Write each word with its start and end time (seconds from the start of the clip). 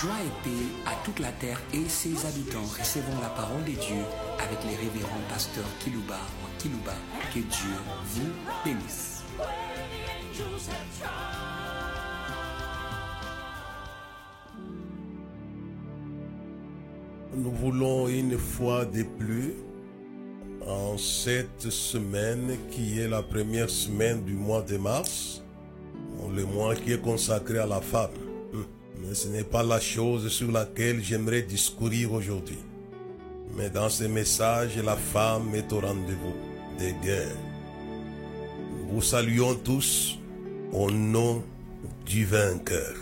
Joie 0.00 0.12
et 0.24 0.44
paix 0.48 0.66
à 0.86 0.94
toute 1.04 1.18
la 1.18 1.30
terre 1.30 1.60
et 1.74 1.86
ses 1.86 2.24
habitants. 2.24 2.64
Recevons 2.78 3.20
la 3.20 3.28
parole 3.28 3.62
de 3.64 3.72
Dieu 3.72 4.02
avec 4.38 4.58
les 4.64 4.76
révérends 4.76 5.20
pasteurs 5.28 5.68
Kilouba 5.78 6.14
ou 6.14 6.58
Kilouba. 6.58 6.94
Que 7.34 7.40
Dieu 7.40 7.76
vous 8.06 8.30
bénisse. 8.64 9.22
Nous 17.36 17.50
voulons 17.50 18.08
une 18.08 18.38
fois 18.38 18.86
de 18.86 19.02
plus, 19.02 19.52
en 20.66 20.96
cette 20.96 21.68
semaine 21.68 22.56
qui 22.70 23.00
est 23.00 23.08
la 23.08 23.22
première 23.22 23.68
semaine 23.68 24.24
du 24.24 24.32
mois 24.32 24.62
de 24.62 24.78
mars, 24.78 25.42
le 26.34 26.46
mois 26.46 26.74
qui 26.74 26.94
est 26.94 27.02
consacré 27.02 27.58
à 27.58 27.66
la 27.66 27.82
femme. 27.82 28.29
Mais 29.02 29.14
ce 29.14 29.28
n'est 29.28 29.44
pas 29.44 29.62
la 29.62 29.80
chose 29.80 30.28
sur 30.28 30.50
laquelle 30.50 31.02
j'aimerais 31.02 31.42
discourir 31.42 32.12
aujourd'hui. 32.12 32.58
Mais 33.56 33.70
dans 33.70 33.88
ce 33.88 34.04
message, 34.04 34.76
la 34.84 34.96
femme 34.96 35.54
est 35.54 35.72
au 35.72 35.80
rendez-vous 35.80 36.34
des 36.78 36.94
guerres. 37.04 37.36
Nous 38.78 38.94
vous 38.94 39.02
saluons 39.02 39.54
tous 39.54 40.18
au 40.72 40.90
nom 40.90 41.42
du 42.06 42.24
vainqueur. 42.24 42.94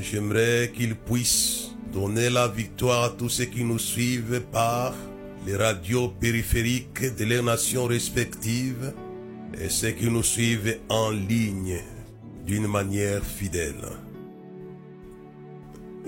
J'aimerais 0.00 0.72
qu'il 0.74 0.94
puisse 0.94 1.70
donner 1.92 2.30
la 2.30 2.48
victoire 2.48 3.04
à 3.04 3.10
tous 3.10 3.28
ceux 3.28 3.44
qui 3.44 3.64
nous 3.64 3.78
suivent 3.78 4.42
par 4.52 4.94
les 5.46 5.56
radios 5.56 6.08
périphériques 6.08 7.14
de 7.16 7.24
leurs 7.24 7.42
nations 7.44 7.86
respectives 7.86 8.92
et 9.60 9.68
ceux 9.68 9.90
qui 9.90 10.06
nous 10.06 10.22
suivent 10.22 10.78
en 10.88 11.10
ligne 11.10 11.80
d'une 12.46 12.66
manière 12.66 13.24
fidèle. 13.24 14.07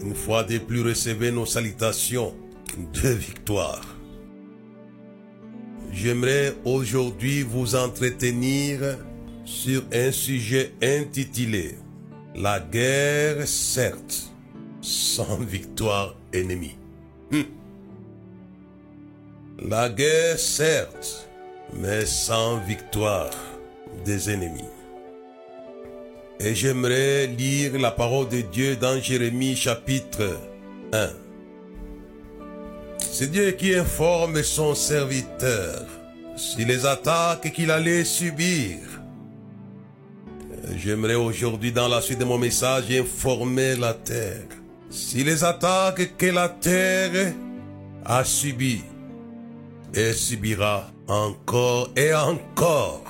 Une 0.03 0.15
fois 0.15 0.45
de 0.45 0.59
plus, 0.59 0.83
recevez 0.83 1.31
nos 1.31 1.47
salutations 1.47 2.35
de 2.79 3.09
victoire. 3.09 3.85
J'aimerais 5.93 6.55
aujourd'hui 6.65 7.43
vous 7.43 7.75
entretenir 7.75 8.99
sur 9.45 9.83
un 9.93 10.13
sujet 10.13 10.73
intitulé 10.83 11.77
La 12.35 12.61
guerre, 12.61 13.47
certes, 13.47 14.33
sans 14.81 15.37
victoire 15.41 16.15
ennemie. 16.33 16.77
Hum. 17.33 17.45
La 19.59 19.91
guerre, 19.91 20.39
certes, 20.39 21.29
mais 21.75 22.07
sans 22.07 22.59
victoire 22.61 23.31
des 24.05 24.31
ennemis. 24.31 24.80
Et 26.43 26.55
j'aimerais 26.55 27.27
lire 27.27 27.79
la 27.79 27.91
parole 27.91 28.27
de 28.31 28.41
Dieu 28.41 28.75
dans 28.75 28.99
Jérémie 28.99 29.55
chapitre 29.55 30.39
1. 30.91 31.11
C'est 32.99 33.31
Dieu 33.31 33.51
qui 33.51 33.75
informe 33.75 34.43
son 34.43 34.75
serviteur 34.75 35.85
sur 36.37 36.67
les 36.67 36.87
attaques 36.87 37.53
qu'il 37.53 37.71
allait 37.71 38.07
subir. 38.07 38.79
J'aimerais 40.77 41.15
aujourd'hui, 41.15 41.73
dans 41.73 41.89
la 41.89 42.01
suite 42.01 42.21
de 42.21 42.25
mon 42.25 42.39
message, 42.39 42.91
informer 42.91 43.77
la 43.77 43.93
terre 43.93 44.49
sur 44.89 45.23
les 45.23 45.45
attaques 45.45 46.17
que 46.17 46.27
la 46.27 46.49
terre 46.49 47.35
a 48.03 48.25
subies 48.25 48.85
et 49.93 50.15
subira 50.15 50.91
encore 51.07 51.91
et 51.97 52.15
encore. 52.15 53.05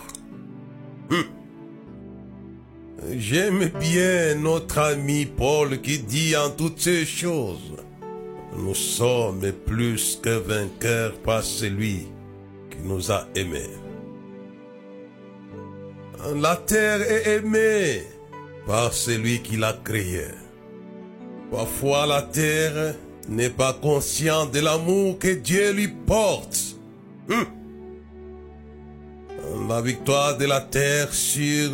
Hum. 1.12 1.39
J'aime 3.08 3.70
bien 3.80 4.34
notre 4.34 4.78
ami 4.78 5.24
Paul 5.24 5.80
qui 5.80 5.98
dit 6.00 6.36
en 6.36 6.50
toutes 6.50 6.80
ces 6.80 7.06
choses, 7.06 7.76
nous 8.56 8.74
sommes 8.74 9.52
plus 9.66 10.20
que 10.22 10.36
vainqueurs 10.36 11.14
par 11.20 11.42
celui 11.42 12.08
qui 12.70 12.78
nous 12.84 13.10
a 13.10 13.26
aimés. 13.34 13.70
La 16.36 16.56
terre 16.56 17.00
est 17.00 17.36
aimée 17.36 18.02
par 18.66 18.92
celui 18.92 19.40
qui 19.40 19.56
l'a 19.56 19.72
créée. 19.82 20.34
Parfois 21.50 22.06
la 22.06 22.20
terre 22.20 22.94
n'est 23.28 23.48
pas 23.48 23.72
consciente 23.72 24.52
de 24.52 24.60
l'amour 24.60 25.18
que 25.18 25.34
Dieu 25.34 25.72
lui 25.72 25.88
porte. 25.88 26.76
Hum. 27.30 27.46
La 29.68 29.80
victoire 29.80 30.36
de 30.36 30.44
la 30.44 30.60
terre 30.60 31.14
sur 31.14 31.70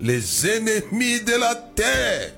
les 0.00 0.46
ennemis 0.46 1.20
de 1.20 1.38
la 1.38 1.54
terre 1.54 2.32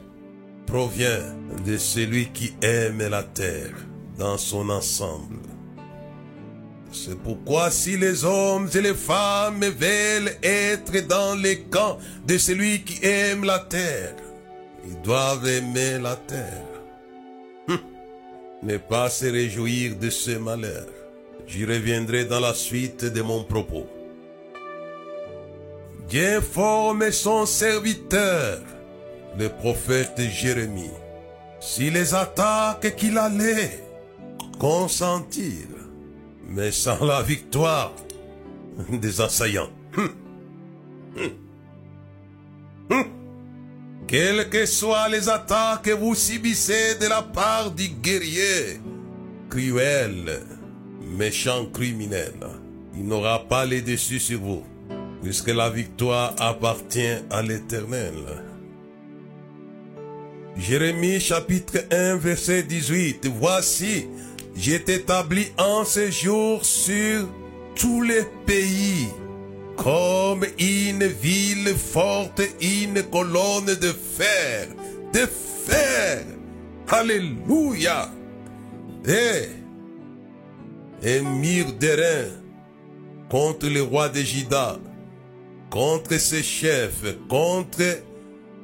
provient 0.67 1.35
de 1.67 1.77
celui 1.77 2.29
qui 2.31 2.55
aime 2.63 3.07
la 3.09 3.23
terre 3.23 3.75
dans 4.19 4.39
son 4.39 4.69
ensemble. 4.69 5.37
C'est 6.93 7.19
pourquoi 7.19 7.71
si 7.71 7.97
les 7.97 8.25
hommes 8.25 8.69
et 8.75 8.81
les 8.81 8.95
femmes 8.95 9.61
veulent 9.61 10.37
être 10.43 11.07
dans 11.07 11.35
les 11.35 11.61
camps 11.63 11.99
de 12.27 12.39
celui 12.39 12.83
qui 12.83 13.05
aime 13.05 13.45
la 13.45 13.59
terre, 13.59 14.15
ils 14.87 15.01
doivent 15.03 15.47
aimer 15.47 15.99
la 15.99 16.17
terre. 16.17 16.65
Hum. 17.69 17.79
Ne 18.63 18.79
pas 18.79 19.11
se 19.11 19.27
réjouir 19.27 19.97
de 19.97 20.11
ce 20.11 20.33
malheur. 20.33 20.87
J'y 21.47 21.65
reviendrai 21.65 22.25
dans 22.25 22.41
la 22.41 22.55
suite 22.55 23.05
de 23.05 23.23
mon 23.23 23.45
propos. 23.45 23.87
Dieu 26.09 26.41
son 27.13 27.45
serviteur, 27.45 28.61
le 29.39 29.51
prophète 29.51 30.19
Jérémie, 30.19 30.91
si 31.61 31.91
les 31.91 32.15
attaques 32.15 32.97
qu'il 32.97 33.19
allait 33.19 33.85
consentir, 34.59 35.67
mais 36.49 36.73
sans 36.73 37.05
la 37.05 37.21
victoire 37.21 37.93
des 38.89 39.21
assaillants. 39.21 39.69
Hum. 39.99 40.11
Hum. 41.19 41.31
Hum. 42.91 43.05
Quelles 44.07 44.49
que 44.49 44.65
soient 44.65 45.11
les 45.11 45.29
attaques 45.29 45.83
que 45.83 45.91
vous 45.91 46.15
subissez 46.15 46.95
de 46.95 47.07
la 47.07 47.21
part 47.21 47.71
du 47.71 47.89
guerrier, 47.89 48.81
cruel, 49.51 50.41
méchant 51.03 51.67
criminel, 51.67 52.33
il 52.95 53.07
n'aura 53.07 53.47
pas 53.47 53.67
les 53.67 53.83
dessus 53.83 54.21
sur 54.21 54.41
vous 54.41 54.65
puisque 55.23 55.49
la 55.49 55.71
victoire 55.71 56.35
appartient 56.39 57.17
à 57.31 57.43
l'Éternel. 57.43 58.15
Jérémie 60.57 61.21
chapitre 61.21 61.85
1 61.91 62.17
verset 62.17 62.65
18. 62.65 63.29
Voici, 63.39 64.09
j'ai 64.57 64.75
établi 64.75 65.47
en 65.57 65.85
ce 65.85 66.11
jour 66.11 66.65
sur 66.65 67.29
tous 67.77 68.03
les 68.03 68.25
pays 68.45 69.09
comme 69.77 70.45
une 70.59 71.07
ville 71.07 71.77
forte, 71.77 72.43
une 72.61 73.05
colonne 73.05 73.67
de 73.67 73.93
fer, 73.93 74.67
de 75.13 75.29
fer. 75.67 76.25
Alléluia. 76.89 78.11
Et 79.07 79.49
un 81.19 81.23
mur 81.23 81.67
contre 83.31 83.69
le 83.69 83.83
roi 83.83 84.09
de 84.09 84.21
Jida 84.21 84.79
contre 85.71 86.19
ses 86.19 86.43
chefs, 86.43 87.17
contre 87.29 88.03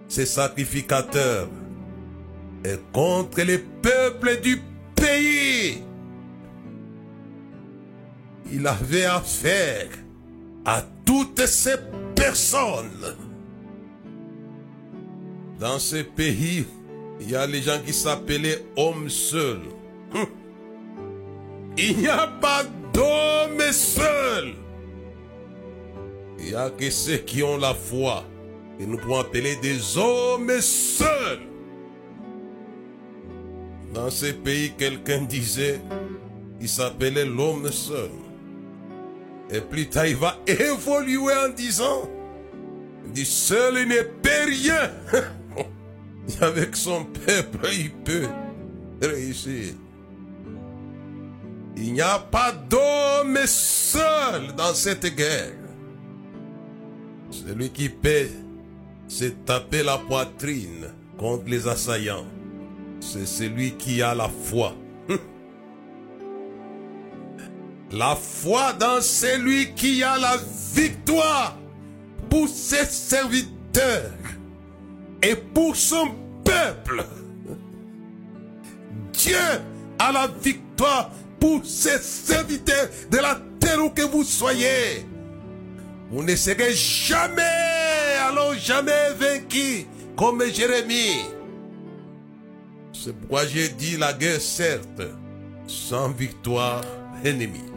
ses 0.08 0.26
sacrificateurs 0.26 1.48
et 2.64 2.76
contre 2.92 3.42
les 3.42 3.58
peuples 3.58 4.40
du 4.40 4.60
pays. 4.94 5.82
Il 8.52 8.66
avait 8.66 9.04
affaire 9.04 9.88
à 10.64 10.82
toutes 11.04 11.46
ces 11.46 11.76
personnes. 12.14 13.16
Dans 15.58 15.78
ce 15.78 16.02
pays, 16.02 16.66
il 17.20 17.30
y 17.30 17.36
a 17.36 17.46
les 17.46 17.62
gens 17.62 17.80
qui 17.84 17.92
s'appelaient 17.92 18.64
hommes 18.76 19.08
seuls. 19.08 19.62
Hum. 20.14 20.26
Il 21.76 21.98
n'y 21.98 22.08
a 22.08 22.26
pas 22.26 22.62
d'homme 22.92 23.72
seul. 23.72 24.54
Il 26.44 26.50
n'y 26.50 26.56
a 26.56 26.68
que 26.68 26.90
ceux 26.90 27.16
qui 27.16 27.42
ont 27.42 27.56
la 27.56 27.72
foi 27.72 28.22
que 28.78 28.84
nous 28.84 28.98
pouvons 28.98 29.20
appeler 29.20 29.56
des 29.56 29.96
hommes 29.96 30.60
seuls. 30.60 31.40
Dans 33.94 34.10
ce 34.10 34.26
pays, 34.26 34.74
quelqu'un 34.76 35.22
disait, 35.22 35.80
il 36.60 36.68
s'appelait 36.68 37.24
l'homme 37.24 37.72
seul. 37.72 38.10
Et 39.50 39.60
plus 39.62 39.88
tard, 39.88 40.06
il 40.06 40.16
va 40.16 40.38
évoluer 40.46 41.32
en 41.32 41.48
disant, 41.48 42.10
il 43.06 43.12
dit, 43.12 43.24
seul 43.24 43.78
il 43.78 43.88
ne 43.88 44.02
peut 44.02 44.44
rien. 44.46 44.90
Avec 46.42 46.76
son 46.76 47.04
peuple, 47.04 47.68
il 47.72 47.90
peut 47.90 48.28
réussir. 49.00 49.74
Il 51.76 51.94
n'y 51.94 52.02
a 52.02 52.18
pas 52.18 52.52
d'homme 52.52 53.38
seul 53.46 54.54
dans 54.56 54.74
cette 54.74 55.06
guerre. 55.06 55.63
Celui 57.34 57.70
qui 57.70 57.88
peut 57.88 58.28
se 59.08 59.24
taper 59.24 59.82
la 59.82 59.98
poitrine 59.98 60.86
contre 61.18 61.44
les 61.48 61.66
assaillants. 61.66 62.26
c'est 63.00 63.26
celui 63.26 63.72
qui 63.72 64.00
a 64.02 64.14
la 64.14 64.28
foi. 64.28 64.74
La 67.92 68.16
foi 68.16 68.72
dans 68.72 69.00
celui 69.00 69.72
qui 69.74 70.02
a 70.02 70.18
la 70.18 70.36
victoire 70.74 71.56
pour 72.28 72.48
ses 72.48 72.86
serviteurs 72.86 74.10
et 75.22 75.36
pour 75.36 75.76
son 75.76 76.08
peuple. 76.42 77.04
Dieu 79.12 79.36
a 79.98 80.10
la 80.10 80.26
victoire 80.26 81.12
pour 81.38 81.64
ses 81.64 81.98
serviteurs 81.98 82.88
de 83.12 83.18
la 83.18 83.38
terre 83.60 83.84
où 83.84 83.90
que 83.90 84.02
vous 84.02 84.24
soyez. 84.24 85.06
Vous 86.10 86.22
ne 86.22 86.36
serez 86.36 86.72
jamais, 86.72 87.42
alors 88.28 88.54
jamais 88.54 89.12
vaincu 89.18 89.86
comme 90.16 90.44
Jérémie. 90.44 91.24
C'est 92.92 93.14
pourquoi 93.14 93.46
j'ai 93.46 93.68
dit 93.68 93.96
la 93.96 94.12
guerre 94.12 94.40
certes, 94.40 95.02
sans 95.66 96.10
victoire 96.10 96.82
ennemie. 97.24 97.70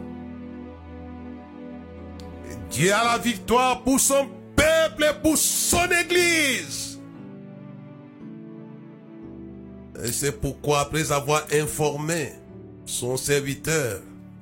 Dieu 2.69 2.93
a 2.93 3.03
la 3.03 3.17
victoire 3.17 3.81
pour 3.83 3.99
son 3.99 4.27
peuple 4.55 5.05
et 5.09 5.21
pour 5.21 5.37
son 5.37 5.89
église. 5.91 6.99
Et 10.03 10.11
c'est 10.11 10.39
pourquoi 10.39 10.81
après 10.81 11.11
avoir 11.11 11.45
informé 11.51 12.33
son 12.85 13.17
serviteur 13.17 14.01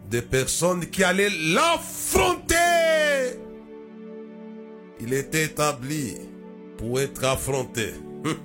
des 0.09 0.21
personnes 0.21 0.85
qui 0.87 1.03
allaient 1.03 1.29
l'affronter, 1.53 2.55
il 5.05 5.13
était 5.13 5.45
établi 5.45 6.15
pour 6.77 6.99
être 6.99 7.23
affronté. 7.23 7.93
Hum. 8.23 8.37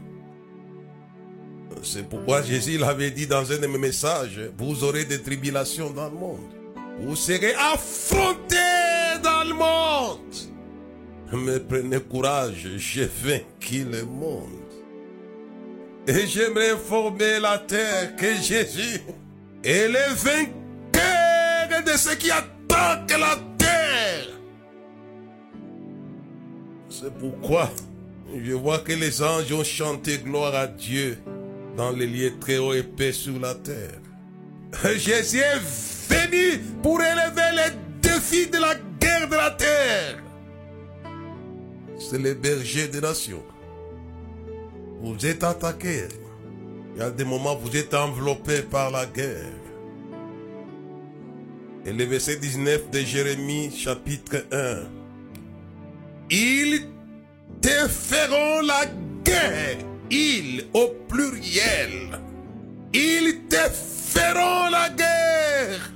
C'est 1.83 2.07
pourquoi 2.09 2.43
Jésus 2.43 2.77
l'avait 2.77 3.11
dit 3.11 3.27
dans 3.27 3.51
un 3.51 3.59
de 3.59 3.67
mes 3.67 3.79
messages, 3.79 4.41
vous 4.59 4.85
aurez 4.85 5.05
des 5.05 5.23
tribulations 5.23 5.91
dans 5.91 6.11
le 6.11 6.17
monde. 6.17 6.51
Vous 7.01 7.17
serez 7.17 7.55
affrontés 7.55 8.57
dans 9.23 9.45
le 9.45 9.55
monde. 9.55 10.19
Mais 11.33 11.61
prenez 11.61 12.01
courage, 12.01 12.69
j'ai 12.77 13.07
vaincu 13.07 13.85
le 13.91 14.05
monde. 14.05 14.51
Et 16.07 16.27
j'aimerais 16.27 16.73
informer 16.73 17.39
la 17.41 17.59
terre 17.59 18.17
que 18.17 18.35
Jésus 18.35 19.01
est 19.63 19.89
le 19.89 20.15
vainqueur 20.15 21.85
de 21.87 21.97
ceux 21.97 22.17
qui 22.17 22.31
attaquent 22.31 23.19
la 23.19 23.37
terre. 23.37 23.50
C'est 26.91 27.15
pourquoi 27.19 27.71
je 28.35 28.53
vois 28.53 28.81
que 28.81 28.93
les 28.93 29.23
anges 29.23 29.53
ont 29.53 29.63
chanté 29.63 30.19
gloire 30.19 30.55
à 30.57 30.67
Dieu 30.67 31.19
dans 31.77 31.93
les 31.93 32.07
lieux 32.07 32.33
très 32.41 32.59
hauts 32.59 32.75
et 32.75 32.83
paix 32.83 33.13
sur 33.13 33.39
la 33.39 33.55
terre. 33.55 34.01
Jésus 34.97 35.39
est 35.39 35.61
venu 36.09 36.59
pour 36.83 37.01
élever 37.01 37.51
les 37.55 38.09
défis 38.09 38.49
de 38.49 38.59
la 38.59 38.75
guerre 39.01 39.29
de 39.29 39.37
la 39.37 39.51
terre. 39.53 40.23
C'est 41.99 42.19
le 42.19 42.35
berger 42.35 42.89
des 42.89 43.01
nations. 43.01 43.45
Vous 45.01 45.25
êtes 45.25 45.45
attaqués. 45.45 46.09
Il 46.95 47.01
y 47.01 47.03
a 47.03 47.11
des 47.11 47.25
moments 47.25 47.57
où 47.57 47.69
vous 47.69 47.77
êtes 47.77 47.95
enveloppés 47.95 48.63
par 48.63 48.91
la 48.91 49.07
guerre. 49.07 49.47
Et 51.87 51.93
le 51.93 52.05
verset 52.05 52.37
19 52.37 52.91
de 52.91 52.99
Jérémie 52.99 53.71
chapitre 53.71 54.45
1. 54.51 55.00
Ils 56.31 56.87
te 57.61 57.89
feront 57.89 58.61
la 58.63 58.87
guerre. 59.25 59.79
Ils 60.11 60.67
au 60.73 60.89
pluriel. 61.09 62.21
Ils 62.93 63.43
te 63.49 63.69
feront 63.69 64.71
la 64.71 64.89
guerre. 64.91 65.91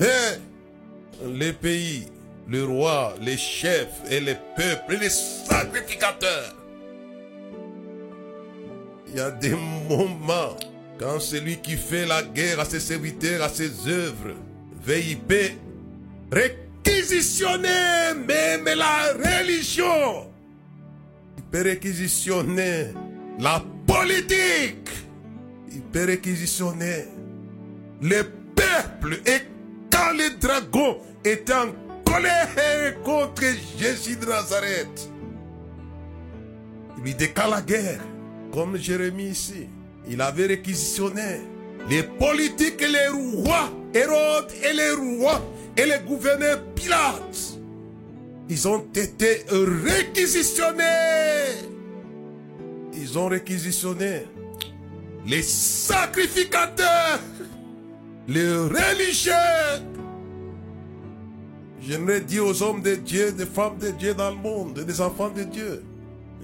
Et 0.00 1.26
les 1.26 1.52
pays, 1.52 2.06
le 2.48 2.64
roi, 2.64 3.14
les 3.20 3.36
chefs 3.36 4.00
et 4.10 4.20
les 4.20 4.36
peuples 4.56 4.94
et 4.94 4.98
les 4.98 5.10
sacrificateurs. 5.10 6.56
Il 9.08 9.16
y 9.16 9.20
a 9.20 9.30
des 9.30 9.54
moments 9.88 10.56
quand 10.98 11.20
celui 11.20 11.56
qui 11.58 11.76
fait 11.76 12.06
la 12.06 12.22
guerre 12.22 12.60
à 12.60 12.64
ses 12.64 12.80
serviteurs, 12.80 13.42
à 13.42 13.48
ses 13.48 13.88
œuvres, 13.88 14.34
VIP, 14.84 15.52
réquisitionner 16.84 18.14
même 18.26 18.64
la 18.64 19.12
religion. 19.14 20.30
Il 21.36 21.42
peut 21.44 21.62
réquisitionner 21.62 22.88
la 23.38 23.62
politique. 23.86 24.88
Il 25.72 25.82
peut 25.82 26.04
réquisitionner 26.04 27.06
le 28.00 28.22
peuple. 28.54 29.20
Et 29.26 29.40
quand 29.90 30.12
les 30.16 30.30
dragons 30.30 30.98
étaient 31.24 31.52
en 31.52 31.72
colère 32.04 33.00
contre 33.02 33.42
Jésus 33.78 34.16
de 34.16 34.26
Nazareth, 34.26 35.10
il 36.98 37.04
lui 37.04 37.14
décale 37.14 37.50
la 37.50 37.62
guerre, 37.62 38.00
comme 38.52 38.76
Jérémie 38.76 39.30
ici. 39.30 39.68
Il 40.08 40.20
avait 40.20 40.46
réquisitionné 40.46 41.40
les 41.88 42.02
politiques 42.02 42.82
et 42.82 42.88
les 42.88 43.08
rois, 43.08 43.70
Hérode 43.94 44.52
et 44.62 44.72
les 44.72 44.90
rois 44.90 45.40
et 45.80 45.86
les 45.86 45.98
gouverneurs 46.06 46.62
Pilate. 46.74 47.58
Ils 48.48 48.68
ont 48.68 48.84
été 48.94 49.44
réquisitionnés. 49.50 50.84
Ils 52.94 53.18
ont 53.18 53.28
réquisitionné 53.28 54.26
les 55.26 55.42
sacrificateurs, 55.42 57.20
les 58.28 58.52
religieux. 58.52 59.32
J'aimerais 61.80 62.20
dire 62.20 62.44
aux 62.44 62.62
hommes 62.62 62.82
de 62.82 62.94
Dieu, 62.96 63.32
des 63.32 63.46
femmes 63.46 63.78
de 63.78 63.90
Dieu 63.90 64.12
dans 64.14 64.30
le 64.30 64.36
monde, 64.36 64.80
des 64.80 65.00
enfants 65.00 65.30
de 65.30 65.44
Dieu. 65.44 65.82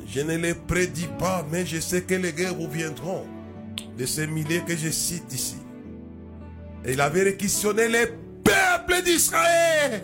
Je 0.06 0.20
ne 0.20 0.36
les 0.36 0.54
prédis 0.54 1.08
pas, 1.18 1.44
mais 1.50 1.66
je 1.66 1.80
sais 1.80 2.02
que 2.02 2.14
les 2.14 2.32
guerres 2.32 2.54
vous 2.54 2.70
viendront 2.70 3.26
de 3.98 4.06
ces 4.06 4.26
milliers 4.26 4.62
que 4.66 4.76
je 4.76 4.88
cite 4.88 5.32
ici. 5.32 5.56
Et 6.84 6.92
il 6.92 7.00
avait 7.00 7.24
réquisitionné 7.24 7.88
les 7.88 8.06
d'Israël. 9.04 10.02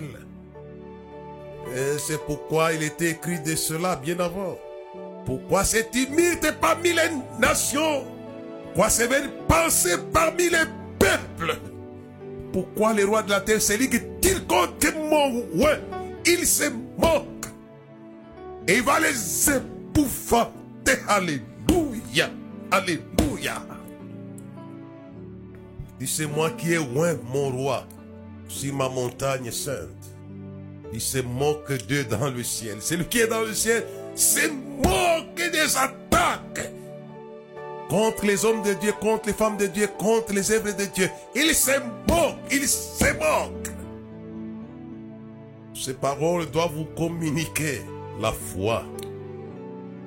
C'est 1.99 2.21
pourquoi 2.27 2.73
il 2.73 2.83
était 2.83 3.11
écrit 3.11 3.41
de 3.41 3.55
cela 3.55 3.97
bien 3.97 4.19
avant. 4.21 4.59
Pourquoi 5.25 5.65
c'est 5.65 5.91
tumulte 5.91 6.53
parmi 6.61 6.93
les 6.93 7.11
nations? 7.39 8.05
Pourquoi 8.67 8.91
c'est 8.91 9.09
pensé 9.47 9.91
parmi 10.13 10.45
les 10.51 10.65
peuples? 10.99 11.59
Pourquoi 12.53 12.93
les 12.93 13.05
rois 13.05 13.23
de 13.23 13.31
la 13.31 13.41
terre 13.41 13.63
se 13.63 13.75
liguent-ils 13.75 14.45
contre 14.47 14.95
moi 15.09 15.77
Ils 16.27 16.47
se 16.47 16.65
moquent. 16.99 17.47
Et 18.67 18.77
il 18.77 18.83
va 18.83 19.01
les 19.01 19.51
épouvanter. 19.51 20.53
Alléluia. 21.09 22.31
Alléluia. 22.71 23.63
Dit 25.99 26.07
c'est 26.07 26.27
moi 26.27 26.51
qui 26.51 26.73
ai 26.73 26.79
oint 26.79 27.17
mon 27.33 27.51
roi 27.51 27.87
sur 28.53 28.75
ma 28.75 28.89
montagne 28.89 29.51
sainte. 29.51 29.89
Il 30.93 31.01
se 31.01 31.19
moque 31.19 31.73
d'eux 31.87 32.05
dans 32.05 32.31
le 32.31 32.43
ciel. 32.45 32.77
Celui 32.81 33.07
qui 33.07 33.21
est 33.21 33.27
dans 33.27 33.41
le 33.41 33.55
ciel? 33.55 33.85
Se 34.15 34.47
moque 34.51 35.37
des 35.37 35.77
attaques 35.77 36.71
contre 37.89 38.27
les 38.27 38.45
hommes 38.45 38.63
de 38.63 38.75
Dieu, 38.75 38.93
contre 39.01 39.29
les 39.29 39.33
femmes 39.33 39.57
de 39.57 39.67
Dieu, 39.67 39.89
contre 39.99 40.35
les 40.35 40.51
œuvres 40.53 40.77
de 40.77 40.85
Dieu. 40.85 41.09
Il 41.35 41.55
se 41.55 41.79
moque, 42.09 42.37
il 42.51 42.69
se 42.69 43.13
moque. 43.15 43.69
Ces 45.75 45.95
paroles 45.95 46.51
doivent 46.51 46.75
vous 46.75 46.85
communiquer 46.85 47.81
la 48.21 48.33
foi. 48.33 48.85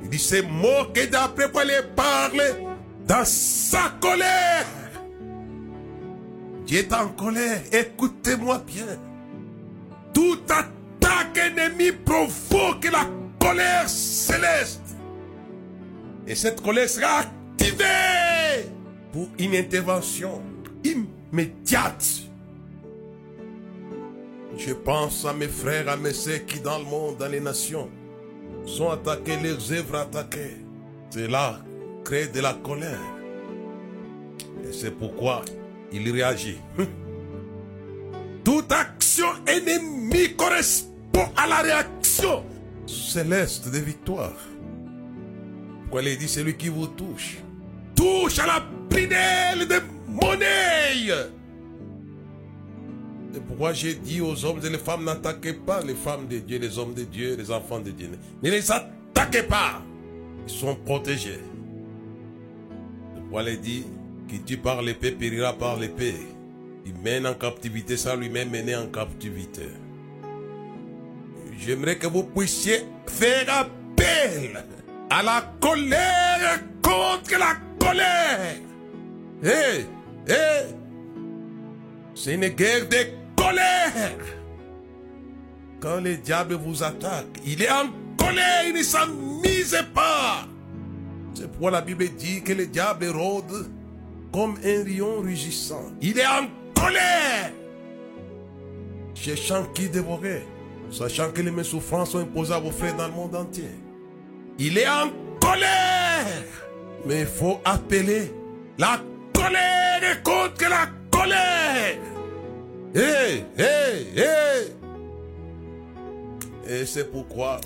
Il 0.04 0.20
c'est 0.20 0.44
moque 0.44 1.00
d'après 1.12 1.50
quoi 1.50 1.66
les 1.66 1.82
parle? 1.96 2.42
Dans 3.08 3.26
sa 3.26 3.92
colère. 4.00 4.66
Dieu 6.66 6.80
est 6.80 6.94
en 6.94 7.10
colère. 7.10 7.62
Écoutez-moi 7.72 8.64
bien. 8.66 8.98
Tout 10.14 10.40
attaque 10.50 11.38
ennemi 11.38 11.92
provoque 11.92 12.90
la 12.92 13.08
colère 13.40 13.88
céleste. 13.88 14.96
Et 16.28 16.34
cette 16.34 16.62
colère 16.62 16.90
sera 16.90 17.20
activée 17.20 18.70
pour 19.12 19.28
une 19.38 19.56
intervention 19.56 20.42
immédiate. 20.84 22.06
Je 24.58 24.74
pense 24.74 25.26
à 25.26 25.34
mes 25.34 25.48
frères, 25.48 25.90
à 25.90 25.98
mes 25.98 26.14
sœurs 26.14 26.46
qui 26.48 26.60
dans 26.62 26.80
le 26.80 26.86
monde, 26.86 27.18
dans 27.18 27.28
les 27.28 27.42
nations, 27.42 27.90
sont 28.66 28.90
attaqués, 28.90 29.38
leurs 29.44 29.72
œuvres 29.72 29.98
attaquées. 29.98 30.58
Cela 31.12 31.60
crée 32.04 32.28
de 32.28 32.40
la 32.40 32.54
colère. 32.54 33.00
Et 34.64 34.72
c'est 34.72 34.92
pourquoi 34.92 35.44
il 35.96 36.12
réagit. 36.12 36.58
Toute 38.44 38.72
action 38.72 39.28
ennemie 39.48 40.36
correspond 40.36 41.28
à 41.36 41.48
la 41.48 41.62
réaction 41.62 42.44
céleste 42.86 43.70
de 43.72 43.80
victoire. 43.80 44.34
Pourquoi 45.84 46.04
il 46.04 46.18
dit 46.18 46.28
celui 46.28 46.56
qui 46.56 46.70
vous 46.70 46.88
touche. 46.88 47.38
Touche 47.96 48.40
à 48.40 48.46
la 48.46 48.66
prinelle 48.90 49.68
de 49.68 49.82
monnaie. 50.08 51.32
C'est 53.34 53.44
pourquoi 53.44 53.74
j'ai 53.74 53.96
dit 53.96 54.22
aux 54.22 54.46
hommes 54.46 54.62
et 54.64 54.70
les 54.70 54.78
femmes, 54.78 55.04
n'attaquez 55.04 55.54
pas 55.54 55.82
les 55.82 55.96
femmes 55.96 56.28
de 56.28 56.40
Dieu, 56.40 56.58
les 56.58 56.78
hommes 56.78 56.94
de 56.94 57.04
Dieu, 57.04 57.36
les 57.38 57.52
enfants 57.52 57.80
de 57.80 57.92
Dieu. 57.92 58.10
Ne 58.42 58.50
les 58.50 58.72
attaquez 58.72 59.44
pas. 59.44 59.82
Ils 60.48 60.54
sont 60.54 60.76
protégés. 60.76 61.40
Pourquoi 63.16 63.44
il 63.44 63.60
dit, 63.60 63.86
qui 64.28 64.42
tue 64.42 64.58
par 64.58 64.82
l'épée 64.82 65.12
périra 65.12 65.54
par 65.54 65.78
l'épée. 65.78 66.16
Il 66.86 66.96
mène 67.04 67.26
en 67.26 67.34
captivité 67.34 67.98
ça 67.98 68.16
lui-même 68.16 68.50
mené 68.50 68.76
en 68.76 68.88
captivité. 68.88 69.70
J'aimerais 71.60 71.98
que 71.98 72.08
vous 72.08 72.24
puissiez 72.24 72.86
faire 73.08 73.46
appel 73.50 74.64
à 75.10 75.24
la 75.24 75.54
colère 75.60 76.60
contre 76.82 77.38
la 77.40 77.56
colère. 77.80 78.58
Hé, 79.44 79.86
c'est 82.14 82.36
une 82.36 82.48
guerre 82.50 82.88
de 82.88 82.98
colère. 83.36 84.18
Quand 85.80 86.02
le 86.02 86.18
diable 86.18 86.56
vous 86.56 86.84
attaque, 86.84 87.40
il 87.46 87.62
est 87.62 87.70
en 87.70 87.88
colère, 88.18 88.64
il 88.68 88.74
ne 88.74 88.84
s'amise 88.84 89.78
pas. 89.94 90.48
C'est 91.34 91.50
pourquoi 91.52 91.72
la 91.72 91.82
Bible 91.82 92.08
dit 92.18 92.42
que 92.42 92.54
le 92.54 92.66
diable 92.66 93.08
rôde 93.08 93.70
comme 94.36 94.56
un 94.66 94.84
lion 94.84 95.22
rugissant. 95.22 95.94
Il 96.02 96.20
est 96.20 96.28
en 96.28 96.48
colère. 96.78 97.54
Cherchant 99.14 99.64
qui 99.74 99.88
dévorer, 99.88 100.46
sachant 100.92 101.32
que 101.32 101.42
les 101.42 101.52
mêmes 101.52 101.64
souffrances 101.64 102.12
sont 102.12 102.20
imposées 102.20 102.54
à 102.54 102.60
vos 102.60 102.72
frères 102.72 102.98
dans 102.98 103.08
le 103.08 103.14
monde 103.14 103.34
entier. 103.34 103.72
Il 104.60 104.78
est 104.78 104.90
en 104.90 105.10
colère. 105.40 106.44
Mais 107.06 107.22
il 107.22 107.28
faut 107.28 107.62
appeler 107.64 108.34
la 108.78 109.00
colère 109.34 110.22
contre 110.22 110.70
la 110.70 110.88
colère. 111.10 111.98
Hé, 112.94 113.46
hé, 113.58 114.20
hé. 114.20 114.74
Et 116.68 116.86
c'est 116.86 117.10
pourquoi 117.10 117.62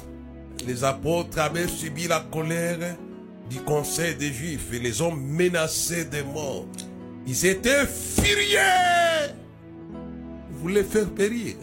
les 0.68 0.84
apôtres 0.84 1.40
avaient 1.40 1.68
subi 1.68 2.08
la 2.08 2.20
colère 2.20 2.96
du 3.50 3.60
conseil 3.62 4.16
des 4.16 4.32
Juifs 4.32 4.72
et 4.74 4.80
les 4.80 5.02
ont 5.02 5.12
menacés 5.12 6.06
de 6.06 6.22
mort. 6.22 6.68
Ils 7.26 7.46
étaient 7.46 7.86
furieux. 7.86 9.36
Ils 10.50 10.58
voulaient 10.58 10.84
faire 10.84 11.10
périr. 11.10 11.56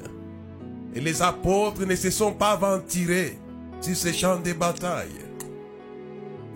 Et 0.95 1.01
les 1.01 1.23
apôtres 1.23 1.87
ne 1.87 1.95
se 1.95 2.11
sont 2.11 2.33
pas 2.33 2.53
aventurés 2.53 3.39
sur 3.81 3.97
ces 3.97 4.13
champs 4.13 4.41
de 4.41 4.53
bataille. 4.53 5.09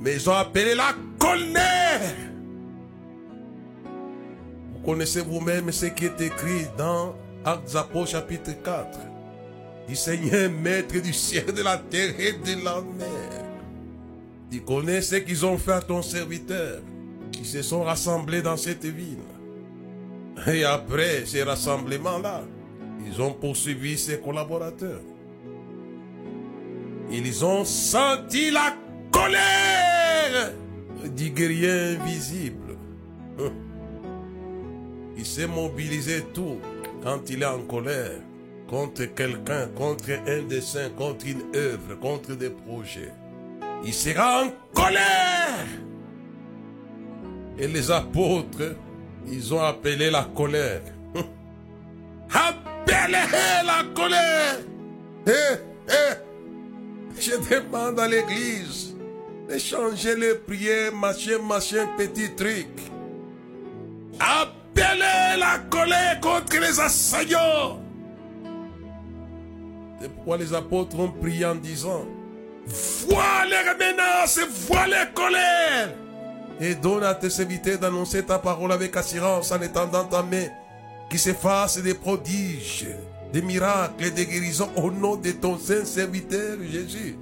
Mais 0.00 0.14
ils 0.14 0.30
ont 0.30 0.34
appelé 0.34 0.74
la 0.74 0.94
colère. 1.18 2.14
Vous 4.72 4.80
connaissez 4.84 5.20
vous-même 5.20 5.70
ce 5.70 5.86
qui 5.86 6.06
est 6.06 6.20
écrit 6.20 6.66
dans 6.78 7.14
Actes 7.44 7.76
Apôtres 7.76 8.10
chapitre 8.10 8.52
4. 8.64 8.98
Du 9.86 9.94
Seigneur 9.94 10.50
maître 10.50 10.98
du 11.00 11.12
ciel, 11.12 11.46
de 11.46 11.62
la 11.62 11.76
terre 11.76 12.14
et 12.18 12.32
de 12.32 12.64
la 12.64 12.80
mer. 12.80 13.49
Tu 14.50 14.60
connais 14.60 15.00
ce 15.00 15.16
qu'ils 15.16 15.46
ont 15.46 15.58
fait 15.58 15.72
à 15.72 15.80
ton 15.80 16.02
serviteur. 16.02 16.80
Ils 17.38 17.46
se 17.46 17.62
sont 17.62 17.84
rassemblés 17.84 18.42
dans 18.42 18.56
cette 18.56 18.84
ville. 18.84 19.18
Et 20.46 20.64
après 20.64 21.24
ces 21.26 21.42
rassemblements-là, 21.42 22.42
ils 23.06 23.20
ont 23.22 23.32
poursuivi 23.32 23.96
ses 23.96 24.18
collaborateurs. 24.18 25.00
Ils 27.10 27.44
ont 27.44 27.64
senti 27.64 28.50
la 28.50 28.74
colère 29.10 30.52
du 31.14 31.30
guerrier 31.30 31.96
invisible. 31.96 32.76
Il 35.16 35.26
s'est 35.26 35.46
mobilisé 35.46 36.24
tout 36.32 36.58
quand 37.02 37.28
il 37.28 37.42
est 37.42 37.46
en 37.46 37.60
colère 37.60 38.20
contre 38.68 39.04
quelqu'un, 39.04 39.68
contre 39.76 40.10
un 40.26 40.42
dessin, 40.44 40.88
contre 40.96 41.26
une 41.26 41.42
œuvre, 41.54 41.98
contre 42.00 42.34
des 42.34 42.50
projets. 42.50 43.12
Il 43.84 43.94
sera 43.94 44.44
en 44.44 44.50
colère. 44.74 45.66
Et 47.58 47.66
les 47.66 47.90
apôtres, 47.90 48.76
ils 49.26 49.54
ont 49.54 49.62
appelé 49.62 50.10
la 50.10 50.24
colère. 50.34 50.82
Appelez 52.30 53.12
la 53.64 53.84
colère. 53.94 54.58
Eh, 55.26 55.30
eh. 55.88 56.30
Je 57.18 57.32
demande 57.32 58.00
à 58.00 58.08
l'église 58.08 58.94
de 59.48 59.58
changer 59.58 60.16
les 60.16 60.34
prières, 60.34 60.94
machin, 60.94 61.38
machin, 61.46 61.86
petit 61.98 62.34
truc. 62.34 62.68
Appelez 64.18 65.38
la 65.38 65.58
colère 65.70 66.20
contre 66.20 66.58
les 66.58 66.80
assaillants. 66.80 67.80
C'est 70.00 70.10
pourquoi 70.14 70.38
les 70.38 70.54
apôtres 70.54 70.98
ont 70.98 71.10
prié 71.10 71.44
en 71.44 71.56
disant, 71.56 72.06
vois 73.06 73.44
les 73.44 73.74
menaces, 73.74 74.40
vois 74.66 74.86
les 74.86 75.12
colères. 75.14 75.94
Et 76.60 76.74
donne 76.74 77.04
à 77.04 77.14
tes 77.14 77.30
serviteurs 77.30 77.78
d'annoncer 77.78 78.22
ta 78.22 78.38
parole 78.38 78.72
avec 78.72 78.96
assurance 78.96 79.50
en 79.50 79.60
étendant 79.60 80.04
ta 80.04 80.22
main, 80.22 80.46
qui 81.08 81.18
se 81.18 81.32
fasse 81.32 81.78
des 81.78 81.94
prodiges, 81.94 82.86
des 83.32 83.42
miracles 83.42 84.04
et 84.04 84.10
des 84.10 84.26
guérisons 84.26 84.70
au 84.76 84.90
nom 84.90 85.16
de 85.16 85.30
ton 85.32 85.58
saint 85.58 85.84
serviteur 85.84 86.58
Jésus. 86.70 87.16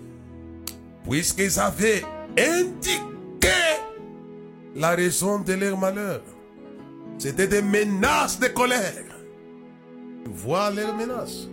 Puisqu'ils 1.09 1.59
avaient 1.59 2.05
indiqué 2.37 3.49
la 4.75 4.91
raison 4.91 5.39
de 5.39 5.55
leur 5.55 5.79
malheur. 5.79 6.21
C'était 7.19 7.49
des 7.49 7.63
menaces 7.63 8.39
de 8.39 8.49
colère. 8.49 9.05
Vois 10.27 10.71
leurs 10.71 10.95
menaces. 10.95 11.49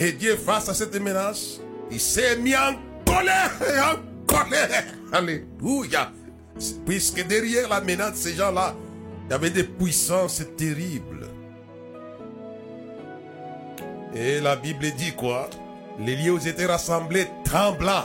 Et 0.00 0.12
Dieu, 0.12 0.36
face 0.36 0.68
à 0.68 0.74
cette 0.74 0.98
menace, 1.00 1.60
il 1.90 2.00
s'est 2.00 2.36
mis 2.36 2.56
en 2.56 2.74
colère, 3.04 3.50
en 3.82 4.26
colère. 4.26 4.84
Alléluia. 5.12 6.10
Puisque 6.86 7.26
derrière 7.26 7.68
la 7.68 7.80
menace 7.80 8.12
de 8.12 8.16
ces 8.16 8.34
gens-là, 8.34 8.74
il 9.26 9.30
y 9.30 9.34
avait 9.34 9.50
des 9.50 9.64
puissances 9.64 10.42
terribles. 10.56 11.28
Et 14.14 14.40
la 14.40 14.54
Bible 14.56 14.86
dit 14.96 15.12
quoi? 15.12 15.50
Les 15.98 16.16
lieux 16.16 16.46
étaient 16.46 16.66
rassemblés 16.66 17.26
tremblants. 17.44 18.04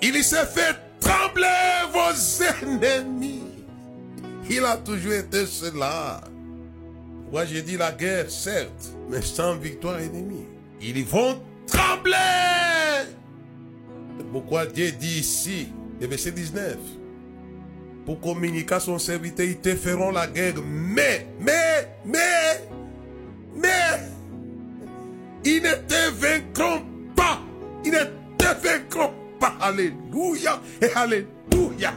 Il 0.00 0.22
s'est 0.22 0.46
fait 0.46 0.76
trembler 1.00 1.46
vos 1.92 2.44
ennemis. 2.64 3.42
Il 4.50 4.64
a 4.64 4.76
toujours 4.76 5.12
été 5.12 5.46
cela. 5.46 6.20
Moi 7.30 7.44
j'ai 7.46 7.62
dit 7.62 7.76
la 7.76 7.92
guerre, 7.92 8.30
certes, 8.30 8.94
mais 9.08 9.22
sans 9.22 9.56
victoire 9.56 9.98
ennemie. 9.98 10.46
Ils 10.80 11.04
vont 11.04 11.40
trembler. 11.66 12.12
Pourquoi 14.32 14.64
Dieu 14.64 14.90
dit 14.92 15.18
ici, 15.18 15.68
le 16.00 16.06
verset 16.06 16.32
19, 16.32 16.78
pour 18.06 18.18
communiquer 18.18 18.74
à 18.76 18.80
son 18.80 18.98
serviteur, 18.98 19.44
ils 19.44 19.58
te 19.58 19.76
feront 19.76 20.10
la 20.10 20.26
guerre, 20.26 20.54
mais, 20.64 21.26
mais, 21.38 21.98
mais, 22.06 22.66
mais, 23.54 23.68
ils 25.44 25.62
ne 25.62 25.74
te 25.86 26.10
vaincront 26.14 26.82
pas. 27.14 27.42
Ils 27.84 27.92
ne 27.92 28.04
te 28.38 28.66
vaincront 28.66 29.12
pas. 29.38 29.54
Alléluia 29.60 30.62
et 30.80 30.88
Alléluia. 30.94 31.92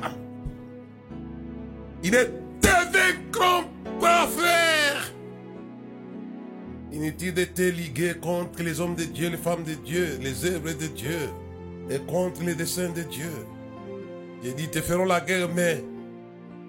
Ils 2.04 2.12
ne 2.12 2.24
te 2.60 2.68
vaincront 2.68 3.64
pas, 4.02 4.28
frère. 4.28 5.14
Inutile 6.92 7.34
de 7.34 7.46
te 7.46 7.62
liguer 7.62 8.16
contre 8.22 8.62
les 8.62 8.82
hommes 8.82 8.96
de 8.96 9.06
Dieu, 9.06 9.30
les 9.30 9.38
femmes 9.38 9.64
de 9.64 9.74
Dieu, 9.76 10.18
les 10.22 10.46
œuvres 10.46 10.74
de 10.74 10.88
Dieu 10.88 11.30
et 11.90 12.00
contre 12.00 12.44
les 12.44 12.56
desseins 12.56 12.90
de 12.90 13.02
Dieu. 13.02 13.32
J'ai 14.44 14.54
dit, 14.54 14.68
te 14.70 14.82
feront 14.82 15.06
la 15.06 15.22
guerre, 15.22 15.50
mais 15.54 15.84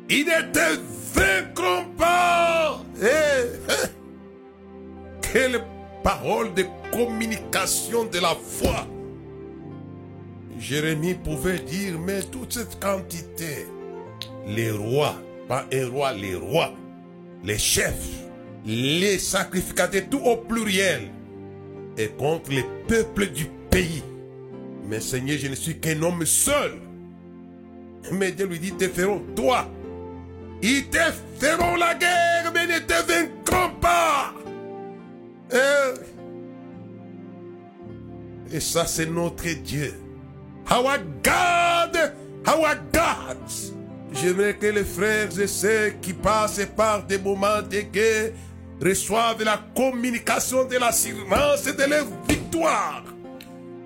ils 0.09 0.25
ne 0.25 0.53
te 0.53 0.81
vaincront 1.15 1.87
pas. 1.97 2.83
Eh, 3.03 3.07
eh. 3.69 3.89
Quelle 5.33 5.61
parole 6.03 6.55
de 6.55 6.65
communication 6.93 8.05
de 8.05 8.21
la 8.21 8.35
foi. 8.35 8.87
Jérémie 10.59 11.15
pouvait 11.15 11.59
dire, 11.59 11.99
mais 11.99 12.23
toute 12.23 12.53
cette 12.53 12.81
quantité, 12.81 13.67
les 14.47 14.71
rois, 14.71 15.17
pas 15.49 15.67
un 15.73 15.89
roi, 15.89 16.13
les 16.13 16.37
rois, 16.37 16.73
les 17.45 17.59
chefs, 17.59 18.09
les 18.65 19.19
sacrificateurs, 19.19 20.09
tout 20.11 20.23
au 20.25 20.37
pluriel, 20.37 21.11
et 21.99 22.09
contre 22.09 22.51
les 22.51 22.65
peuples 22.89 23.27
du 23.27 23.47
pays. 23.71 24.03
Mais 24.89 25.01
Seigneur, 25.01 25.39
je 25.39 25.49
ne 25.49 25.55
suis 25.55 25.79
qu'un 25.79 26.03
homme 26.03 26.25
seul. 26.25 26.79
Mais 28.13 28.33
Dieu 28.33 28.47
lui 28.47 28.59
dit, 28.59 28.73
te 28.73 28.89
feront 28.89 29.23
toi. 29.35 29.69
Ils 30.63 30.89
te 30.89 30.99
feront 31.39 31.77
la 31.77 31.95
guerre, 31.95 32.53
mais 32.55 32.67
ne 32.67 32.79
te 32.79 32.95
vaincront 33.07 33.75
pas. 33.81 34.33
Et, 35.53 35.95
et 38.57 38.61
ça, 38.61 38.87
c'est 38.87 39.07
notre 39.07 39.49
Dieu. 39.63 39.93
Our 40.71 40.99
God, 41.23 42.13
our 42.47 42.75
God 42.93 43.39
J'aimerais 44.13 44.55
que 44.55 44.67
les 44.67 44.85
frères 44.85 45.39
et 45.39 45.47
sœurs 45.47 45.93
qui 46.01 46.13
passent 46.13 46.67
par 46.77 47.05
des 47.05 47.19
moments 47.19 47.61
de 47.63 47.81
guerre 47.81 48.33
reçoivent 48.83 49.43
la 49.43 49.61
communication 49.75 50.65
de 50.65 50.77
l'assurance 50.77 51.67
et 51.67 51.75
de 51.75 51.85
leur 51.85 52.07
victoire 52.29 53.05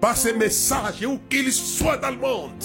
par 0.00 0.16
ces 0.16 0.32
messages 0.32 1.04
où 1.04 1.18
qu'ils 1.28 1.52
soient 1.52 1.98
dans 1.98 2.10
le 2.10 2.16
monde. 2.16 2.64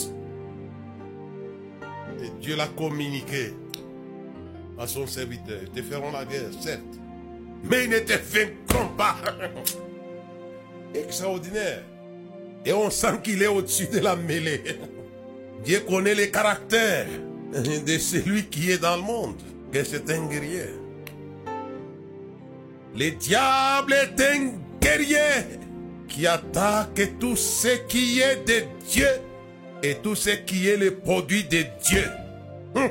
Et 2.24 2.30
Dieu 2.42 2.56
l'a 2.56 2.68
communiqué 2.68 3.54
à 4.80 4.88
son 4.88 5.06
serviteur. 5.06 5.60
Ils 5.64 5.70
te 5.70 5.82
feront 5.82 6.12
la 6.12 6.26
guerre, 6.26 6.50
certes, 6.60 6.82
mais 7.64 7.86
ils 7.86 7.90
ne 7.90 8.00
te 8.00 8.14
vaincront 8.14 8.96
pas. 8.96 9.16
Extraordinaire. 10.94 11.84
Et 12.66 12.74
on 12.74 12.90
sent 12.90 13.20
qu'il 13.24 13.44
est 13.44 13.48
au-dessus 13.48 13.88
de 13.88 14.00
la 14.00 14.16
mêlée. 14.16 14.64
Dieu 15.64 15.82
connaît 15.82 16.16
les 16.16 16.32
caractères 16.32 17.08
de 17.54 17.98
celui 17.98 18.46
qui 18.46 18.72
est 18.72 18.78
dans 18.78 18.96
le 18.96 19.02
monde, 19.02 19.42
que 19.72 19.84
c'est 19.84 20.10
un 20.10 20.26
guerrier. 20.28 20.66
Le 22.98 23.12
diable 23.12 23.94
est 23.94 24.22
un 24.22 24.52
guerrier 24.80 25.60
qui 26.16 26.28
attaque 26.28 27.20
tout 27.20 27.36
ce 27.36 27.68
qui 27.88 28.22
est 28.22 28.48
de 28.48 28.64
Dieu 28.88 29.10
et 29.84 29.96
tout 29.96 30.16
ce 30.16 30.30
qui 30.30 30.70
est 30.70 30.78
le 30.78 30.96
produit 30.96 31.44
de 31.44 31.66
Dieu. 31.84 32.06
Hum. 32.74 32.90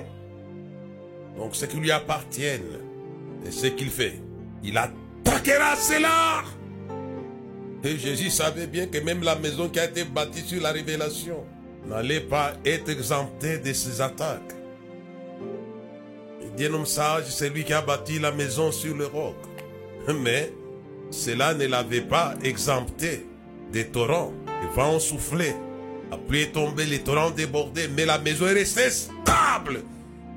Donc 1.39 1.57
ce 1.57 1.65
qui 1.65 1.79
lui 1.79 1.91
appartient 1.91 2.45
et 2.45 3.51
ce 3.51 3.69
qu'il 3.69 3.89
fait, 3.89 4.21
il 4.63 4.77
attaquera 4.77 5.75
cela. 5.77 6.45
Et 7.83 7.97
Jésus 7.97 8.29
savait 8.29 8.67
bien 8.67 8.87
que 8.87 8.99
même 8.99 9.23
la 9.23 9.37
maison 9.37 9.71
qui 9.71 9.81
a 9.81 9.87
été 9.87 10.05
bâtie 10.05 10.43
sur 10.43 10.63
la 10.63 10.73
révélation 10.73 11.45
n'allait 11.87 12.21
pas 12.21 12.53
être 12.67 12.91
exemptée 12.91 13.59
de 13.59 13.73
ces 13.73 14.03
attaques. 14.03 14.55
Il 16.43 16.53
dit 16.57 16.67
homme 16.67 16.85
sage, 16.85 17.25
c'est 17.29 17.49
lui 17.49 17.65
qui 17.65 17.73
a 17.73 17.81
bâti 17.81 18.19
la 18.19 18.33
maison 18.33 18.71
sur 18.71 18.95
le 18.95 19.07
roc. 19.07 19.37
Mais 20.09 20.53
cela 21.11 21.55
ne 21.55 21.67
l'avait 21.67 22.01
pas 22.01 22.35
exempté 22.43 23.27
des 23.73 23.87
torrents. 23.87 24.33
Les 24.63 24.69
vents 24.75 24.95
ont 24.95 25.01
soufflé. 25.01 25.55
La 26.11 26.17
pluie 26.17 26.43
est 26.43 26.53
tombée, 26.53 26.87
les 26.87 27.01
torrents 27.01 27.31
débordaient, 27.31 27.89
mais 27.89 28.05
la 28.05 28.19
maison 28.19 28.47
est 28.47 28.53
restée 28.53 28.91
stable, 28.91 29.83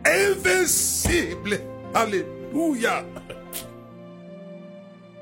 invincible. 0.06 1.60
Alléluia. 1.94 3.06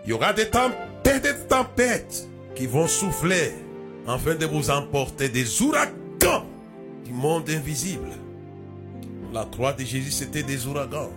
Il 0.05 0.11
y 0.11 0.13
aura 0.13 0.33
des 0.33 0.49
tempêtes, 0.49 1.23
des 1.23 1.47
tempêtes 1.47 2.27
qui 2.55 2.67
vont 2.67 2.87
souffler 2.87 3.51
afin 4.07 4.35
de 4.35 4.45
vous 4.45 4.69
emporter 4.69 5.29
des 5.29 5.61
ouragans 5.61 6.45
du 7.03 7.11
monde 7.11 7.49
invisible. 7.49 8.11
La 9.33 9.45
croix 9.45 9.73
de 9.73 9.83
Jésus, 9.83 10.11
c'était 10.11 10.43
des 10.43 10.67
ouragans. 10.67 11.11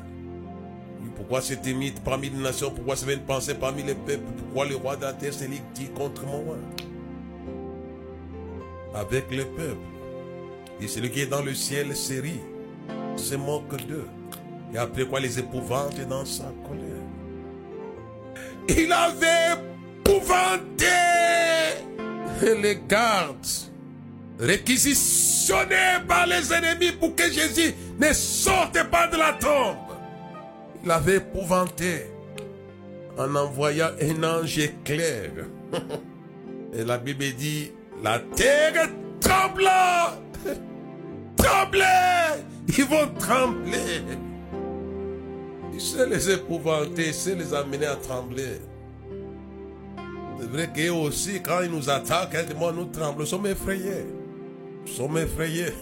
Pourquoi 1.18 1.42
c'était 1.42 1.74
mis 1.74 1.90
parmi 1.90 2.30
les 2.30 2.38
nations? 2.38 2.70
Pourquoi 2.70 2.96
c'est 2.96 3.12
une 3.12 3.20
pensée 3.20 3.54
parmi 3.54 3.82
les 3.82 3.96
peuples? 3.96 4.24
Pourquoi 4.38 4.66
le 4.66 4.76
roi 4.76 4.96
de 4.96 5.02
la 5.02 5.12
terre 5.12 5.34
s'est 5.34 5.50
dit 5.74 5.88
contre 5.88 6.24
moi? 6.24 6.56
Avec 8.94 9.30
le 9.30 9.44
peuple. 9.44 9.76
Et 10.80 10.86
celui 10.86 11.10
qui 11.10 11.22
est 11.22 11.26
dans 11.26 11.42
le 11.42 11.54
ciel 11.54 11.94
se 11.96 12.14
rit, 12.14 12.40
se 13.16 13.34
moque 13.34 13.76
d'eux. 13.86 14.06
Et 14.72 14.78
après 14.78 15.04
quoi 15.04 15.18
les 15.18 15.38
épouvantes 15.38 16.00
dans 16.08 16.24
sa 16.24 16.44
colère. 16.66 17.02
Il 18.68 18.92
avait 18.92 19.60
épouvanté 20.04 20.86
les 22.62 22.80
gardes, 22.88 23.46
réquisitionnés 24.38 25.98
par 26.06 26.26
les 26.26 26.52
ennemis 26.52 26.92
pour 26.92 27.14
que 27.16 27.24
Jésus 27.24 27.74
ne 27.98 28.12
sorte 28.12 28.80
pas 28.90 29.08
de 29.08 29.16
la 29.16 29.32
tombe. 29.32 29.87
Il 30.88 30.92
avait 30.92 31.16
épouvanté 31.16 32.06
en 33.18 33.34
envoyant 33.34 33.90
un 34.00 34.24
ange 34.24 34.58
éclair. 34.58 35.32
Et 36.72 36.82
la 36.82 36.96
Bible 36.96 37.26
dit, 37.36 37.72
la 38.02 38.18
terre 38.18 38.88
trembla. 39.20 40.18
Tremblait. 41.36 42.42
Ils 42.68 42.86
vont 42.86 43.06
trembler. 43.18 44.00
Il 45.74 45.78
sait 45.78 46.06
les 46.06 46.30
épouvanter, 46.30 47.08
il 47.08 47.14
sait 47.14 47.34
les 47.34 47.52
amener 47.52 47.84
à 47.84 47.96
trembler. 47.96 48.58
C'est 50.40 50.50
vrai 50.50 50.70
qu'eux 50.74 50.92
aussi, 50.92 51.42
quand 51.42 51.60
ils 51.60 51.70
nous 51.70 51.90
attaquent, 51.90 52.56
moi, 52.56 52.72
nous 52.72 52.86
tremblons, 52.86 53.18
nous 53.18 53.26
sommes 53.26 53.46
effrayés. 53.46 54.06
Nous 54.86 54.92
sommes 54.94 55.18
effrayés. 55.18 55.74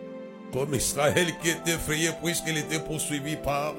Comme 0.54 0.74
Israël 0.74 1.34
qui 1.42 1.50
était 1.50 1.72
effrayé 1.72 2.08
puisqu'il 2.22 2.56
était 2.56 2.80
poursuivi 2.80 3.36
par 3.36 3.74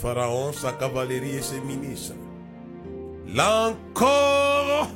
Pharaon, 0.00 0.52
sa 0.52 0.72
cavalerie 0.72 1.36
et 1.36 1.42
ses 1.42 1.60
ministres. 1.60 2.14
Là 3.34 3.68
encore, 3.68 4.88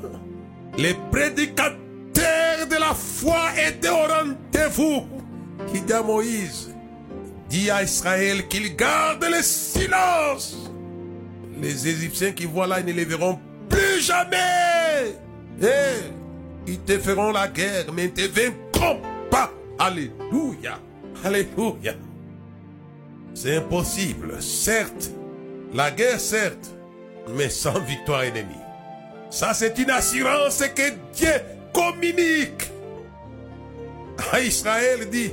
les 0.78 0.94
prédicateurs 1.12 2.66
de 2.68 2.80
la 2.80 2.94
foi 2.94 3.50
étaient 3.68 3.90
au 3.90 4.06
rendez-vous. 4.06 5.06
Qui 5.72 5.80
dit 5.82 5.92
à 5.92 6.02
Moïse, 6.02 6.74
dit 7.48 7.70
à 7.70 7.82
Israël 7.82 8.48
qu'il 8.48 8.74
garde 8.74 9.24
le 9.24 9.42
silence. 9.42 10.70
Les 11.60 11.86
Égyptiens 11.86 12.32
qui 12.32 12.46
voient 12.46 12.66
là, 12.66 12.82
ne 12.82 12.92
les 12.92 13.04
verront 13.04 13.38
plus 13.68 14.00
jamais. 14.00 15.14
Et 15.62 16.66
ils 16.66 16.80
te 16.80 16.98
feront 16.98 17.30
la 17.30 17.46
guerre, 17.48 17.92
mais 17.94 18.06
ils 18.06 18.22
ne 18.22 18.28
te 18.28 18.40
vaincront 18.40 19.00
pas. 19.30 19.52
Alléluia. 19.78 20.80
Alléluia. 21.22 21.94
C'est 23.34 23.56
impossible, 23.56 24.40
certes. 24.40 25.10
La 25.74 25.90
guerre, 25.90 26.20
certes, 26.20 26.70
mais 27.28 27.50
sans 27.50 27.80
victoire 27.80 28.22
ennemie. 28.22 28.54
Ça, 29.28 29.52
c'est 29.52 29.76
une 29.78 29.90
assurance 29.90 30.62
que 30.74 30.90
Dieu 31.12 31.32
communique 31.72 32.70
à 34.32 34.40
Israël. 34.40 35.10
dit, 35.10 35.32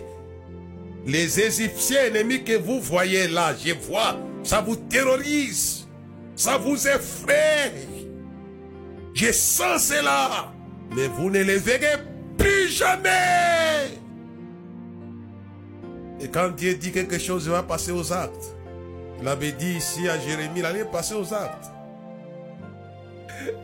les 1.06 1.40
Égyptiens 1.40 2.06
ennemis 2.06 2.44
que 2.44 2.58
vous 2.58 2.80
voyez 2.82 3.28
là, 3.28 3.54
je 3.64 3.74
vois, 3.74 4.18
ça 4.44 4.62
vous 4.62 4.76
terrorise, 4.76 5.88
ça 6.36 6.58
vous 6.58 6.88
effraie. 6.88 7.74
Je 9.14 9.32
sens 9.32 9.84
cela, 9.84 10.52
mais 10.96 11.08
vous 11.08 11.30
ne 11.30 11.44
les 11.44 11.60
verrez 11.60 12.00
plus 12.38 12.70
jamais. 12.70 14.01
Et 16.22 16.28
quand 16.28 16.50
Dieu 16.50 16.76
dit 16.76 16.92
quelque 16.92 17.18
chose, 17.18 17.46
il 17.46 17.52
va 17.52 17.64
passer 17.64 17.92
aux 17.92 18.14
actes. 18.14 18.56
Il 19.20 19.28
avait 19.28 19.52
dit 19.52 19.74
ici 19.74 20.08
à 20.08 20.20
Jérémie, 20.20 20.60
il 20.60 20.66
allait 20.66 20.86
passer 20.86 21.16
aux 21.16 21.34
actes. 21.34 21.72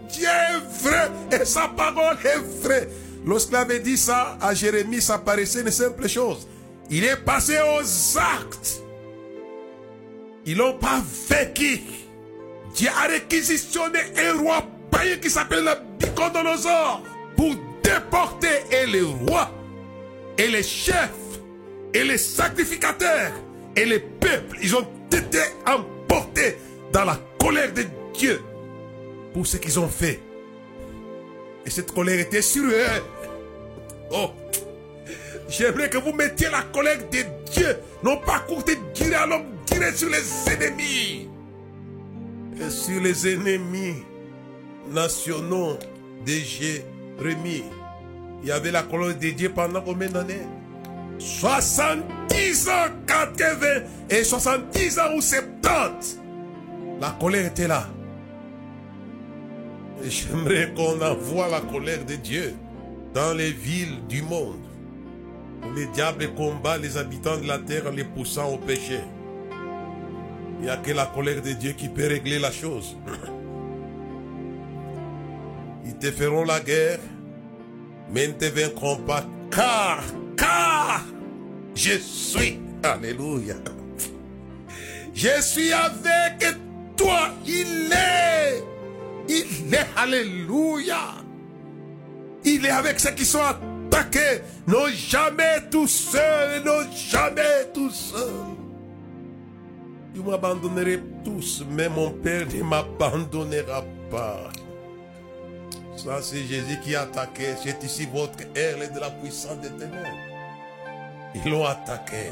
Dieu 0.10 0.28
est 0.28 0.84
vrai 0.84 1.12
et 1.40 1.46
sa 1.46 1.68
parole 1.68 2.18
est 2.24 2.64
vraie. 2.64 2.88
Lorsqu'il 3.26 3.56
avait 3.56 3.80
dit 3.80 3.98
ça 3.98 4.38
à 4.42 4.54
Jérémie, 4.54 5.02
ça 5.02 5.18
paraissait 5.20 5.62
une 5.62 5.72
simple 5.72 6.08
chose. 6.08 6.48
Il 6.90 7.04
est 7.04 7.18
passé 7.18 7.58
aux 7.60 8.18
actes. 8.18 8.82
Ils 10.46 10.58
n'ont 10.58 10.78
pas 10.78 11.02
vécu. 11.30 11.82
Dieu 12.74 12.90
a 12.90 13.08
réquisitionné 13.08 14.00
un 14.18 14.40
roi 14.40 14.64
païen 14.90 15.18
qui 15.18 15.30
s'appelle 15.30 15.70
Bicodonosor 16.00 17.04
pour 17.36 17.54
déporter 17.84 18.64
et 18.72 18.86
les 18.86 19.02
rois 19.02 19.52
et 20.38 20.48
les 20.48 20.64
chefs 20.64 21.12
et 21.98 22.04
les 22.04 22.20
sacrificateurs 22.20 23.32
et 23.76 23.86
les 23.86 24.00
peuples, 24.00 24.58
ils 24.62 24.76
ont 24.76 24.86
été 25.12 25.40
emportés 25.66 26.58
dans 26.94 27.06
la 27.06 27.20
colère 27.40 27.74
de 27.74 27.86
Dieu 28.14 28.40
pour 29.34 29.48
ce 29.48 29.58
qu'ils 29.58 29.80
ont 29.80 29.88
fait. 29.88 30.20
Et 31.66 31.72
cette 31.72 31.92
colère 31.92 32.20
était 32.20 32.44
sur 32.44 32.66
eux. 32.66 33.02
Oh, 34.12 34.30
j'aimerais 35.50 35.90
que 35.90 35.98
vous 35.98 36.14
mettiez 36.14 36.50
la 36.52 36.62
colère 36.62 37.00
de 37.00 37.52
Dieu, 37.52 37.78
non 38.04 38.18
pas 38.18 38.40
courte 38.42 38.70
durée 38.94 39.16
à 39.16 39.26
l'homme, 39.26 39.48
sur 39.96 40.10
les 40.10 40.54
ennemis. 40.54 41.30
Et 42.62 42.70
sur 42.70 43.02
les 43.02 43.34
ennemis 43.34 44.04
nationaux 44.92 45.78
de 46.26 46.32
Jérémie. 46.32 47.64
Il 48.44 48.50
y 48.50 48.52
avait 48.52 48.72
la 48.72 48.84
colère 48.84 49.18
de 49.18 49.30
Dieu 49.30 49.50
pendant 49.50 49.82
combien 49.82 50.10
d'années? 50.10 50.46
70 51.20 52.70
ans, 52.70 52.92
80 53.08 53.58
et 54.10 54.24
70 54.24 55.00
ans 55.00 55.16
ou 55.16 55.22
70. 55.22 56.20
La 57.02 57.12
colère 57.20 57.46
était 57.46 57.68
là. 57.68 57.88
J'aimerais 60.04 60.74
qu'on 60.76 61.02
envoie 61.02 61.48
la 61.48 61.62
colère 61.62 62.06
de 62.06 62.16
Dieu 62.16 62.54
dans 63.14 63.34
les 63.34 63.52
villes 63.52 64.06
du 64.08 64.22
monde. 64.22 64.60
Où 65.64 65.74
les 65.74 65.88
diables 65.88 66.34
combattent 66.36 66.82
les 66.82 66.98
habitants 66.98 67.38
de 67.38 67.48
la 67.48 67.58
terre 67.58 67.88
en 67.88 67.92
les 67.92 68.04
poussant 68.04 68.54
au 68.54 68.58
péché. 68.58 69.00
Il 70.60 70.66
n'y 70.66 70.70
a 70.70 70.78
que 70.78 70.92
la 70.92 71.06
colère 71.06 71.42
de 71.42 71.52
Dieu 71.52 71.72
qui 71.72 71.90
peut 71.90 72.08
régler 72.08 72.40
la 72.40 72.52
chose. 72.52 72.96
Ils 75.86 75.96
te 75.98 76.12
feront 76.12 76.44
la 76.44 76.60
guerre, 76.60 77.00
mais 78.12 78.28
ne 78.28 78.34
te 78.34 78.46
vaincront 78.46 78.98
pas. 78.98 79.26
Car, 79.52 80.04
car, 80.36 81.02
je 81.76 81.98
suis 82.00 82.60
Alléluia. 82.84 83.56
Je 85.14 85.42
suis 85.42 85.74
avec 85.74 86.56
toi. 86.96 87.30
Il 87.46 87.92
est. 87.92 88.64
Il 89.28 89.74
est. 89.74 89.88
Alléluia. 89.96 91.16
Il 92.44 92.66
est 92.66 92.70
avec 92.70 93.00
ceux 93.00 93.12
qui 93.12 93.26
sont 93.26 93.42
attaqués. 93.42 94.42
Non 94.68 94.88
jamais 94.94 95.68
tout 95.72 95.88
seul. 95.88 96.64
Non 96.64 96.86
jamais 96.94 97.66
tout 97.74 97.90
seul. 97.90 98.32
Vous 100.14 100.24
m'abandonnerez 100.24 101.00
tous, 101.24 101.64
mais 101.70 101.90
mon 101.90 102.10
Père 102.12 102.48
ne 102.48 102.64
m'abandonnera 102.64 103.84
pas. 104.10 104.50
Ça, 105.98 106.22
c'est 106.22 106.44
Jésus 106.44 106.80
qui 106.84 106.96
a 106.96 107.02
attaqué. 107.02 107.56
C'est 107.62 107.84
ici 107.84 108.08
votre 108.12 108.40
aile 108.56 108.92
de 108.94 109.00
la 109.00 109.10
puissance 109.10 109.60
des 109.60 109.70
ténèbres. 109.70 110.08
Ils 111.34 111.52
l'ont 111.52 111.66
attaqué. 111.66 112.32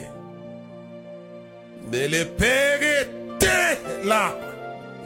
Mais 1.92 2.08
le 2.08 2.26
Père 2.26 2.80
était 2.82 4.06
là. 4.06 4.36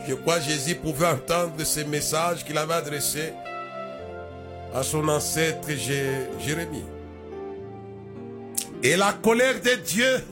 Je 0.08 0.14
crois 0.14 0.40
que 0.40 0.46
Jésus 0.46 0.76
pouvait 0.76 1.08
entendre 1.08 1.64
ces 1.64 1.86
messages 1.86 2.44
qu'il 2.44 2.58
avait 2.58 2.74
adressés 2.74 3.34
à 4.74 4.84
son 4.84 5.08
ancêtre 5.08 5.70
Jérémie. 5.70 6.86
Et 8.84 8.96
la 8.96 9.14
colère 9.14 9.60
de 9.62 9.76
Dieu, 9.84 10.26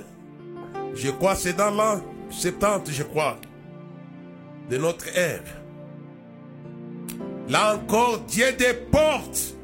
je 0.96 1.10
crois 1.12 1.36
c'est 1.36 1.54
dans 1.54 1.72
l'an 1.72 2.02
70, 2.30 2.94
je 2.94 3.04
crois, 3.04 3.38
de 4.70 4.78
notre 4.78 5.08
ère. 5.18 5.44
Là 7.50 7.76
encore, 7.76 8.20
Dieu 8.28 8.52
déporte 8.58 9.56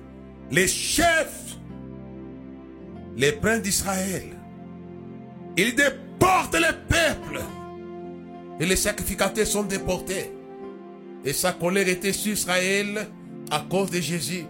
les 0.51 0.67
chefs, 0.67 1.57
les 3.17 3.31
princes 3.33 3.61
d'Israël. 3.61 4.37
Il 5.57 5.75
déporte 5.75 6.55
les 6.55 6.73
peuples. 6.87 7.41
Et 8.59 8.65
les 8.65 8.75
sacrificateurs 8.75 9.47
sont 9.47 9.63
déportés. 9.63 10.31
Et 11.25 11.33
sa 11.33 11.53
colère 11.53 11.87
était 11.87 12.13
sur 12.13 12.33
Israël 12.33 13.07
à 13.51 13.65
cause 13.69 13.91
de 13.91 13.99
Jésus. 13.99 14.45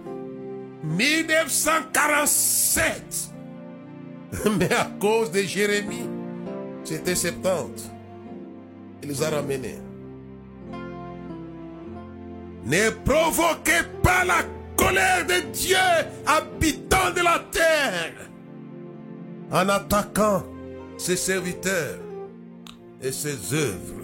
1947. 0.84 3.30
Mais 4.60 4.74
à 4.74 4.91
cause 5.00 5.32
de 5.32 5.41
Jérémie, 5.41 6.10
c'était 6.84 7.15
70. 7.15 7.89
Il 9.02 9.10
les 9.10 9.24
a 9.24 9.30
ramenés. 9.30 9.80
Ne 12.65 12.89
provoquez 13.04 13.84
pas 14.02 14.23
la 14.23 14.43
colère 14.78 15.26
de 15.28 15.52
Dieu, 15.52 15.78
habitant 16.26 17.12
de 17.15 17.21
la 17.21 17.39
terre, 17.52 18.13
en 19.52 19.67
attaquant 19.67 20.43
ses 20.97 21.17
serviteurs 21.17 21.99
et 23.02 23.12
ses 23.12 23.54
œuvres. 23.54 24.04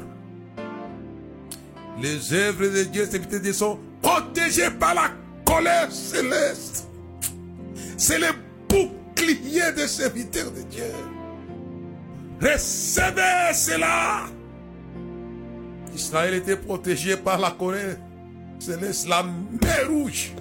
Les 2.02 2.34
œuvres 2.34 2.68
de 2.68 2.84
Dieu, 2.84 3.54
sont 3.54 3.80
protégées 4.02 4.72
par 4.72 4.94
la 4.94 5.10
colère 5.46 5.92
céleste. 5.92 6.88
C'est 7.98 8.20
le 8.20 8.28
bouclier 8.68 9.72
des 9.76 9.88
serviteurs 9.88 10.52
de 10.52 10.62
Dieu. 10.64 10.84
Recevez 12.42 13.54
cela. 13.54 14.28
Israël 15.94 16.36
était 16.36 16.56
protégé 16.56 17.18
par 17.18 17.40
la 17.40 17.52
colère 17.52 17.98
céleste, 18.60 19.08
la 19.08 19.24
mer 19.24 19.90
rouge. 19.90 20.34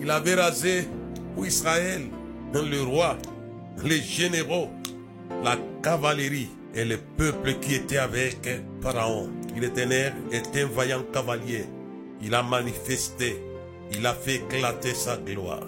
Il 0.00 0.10
avait 0.10 0.34
rasé 0.34 0.88
pour 1.34 1.46
Israël 1.46 2.02
le 2.54 2.82
roi, 2.82 3.16
les 3.84 4.00
généraux, 4.00 4.68
la 5.42 5.56
cavalerie 5.82 6.50
et 6.74 6.84
le 6.84 6.98
peuple 6.98 7.54
qui 7.60 7.74
était 7.74 7.98
avec 7.98 8.48
Pharaon. 8.82 9.30
Il 9.56 9.64
était 9.64 9.84
un 9.84 10.66
vaillant 10.66 11.02
cavalier. 11.12 11.66
Il 12.20 12.34
a 12.34 12.42
manifesté, 12.42 13.42
il 13.92 14.06
a 14.06 14.14
fait 14.14 14.36
éclater 14.36 14.94
sa 14.94 15.16
gloire. 15.16 15.66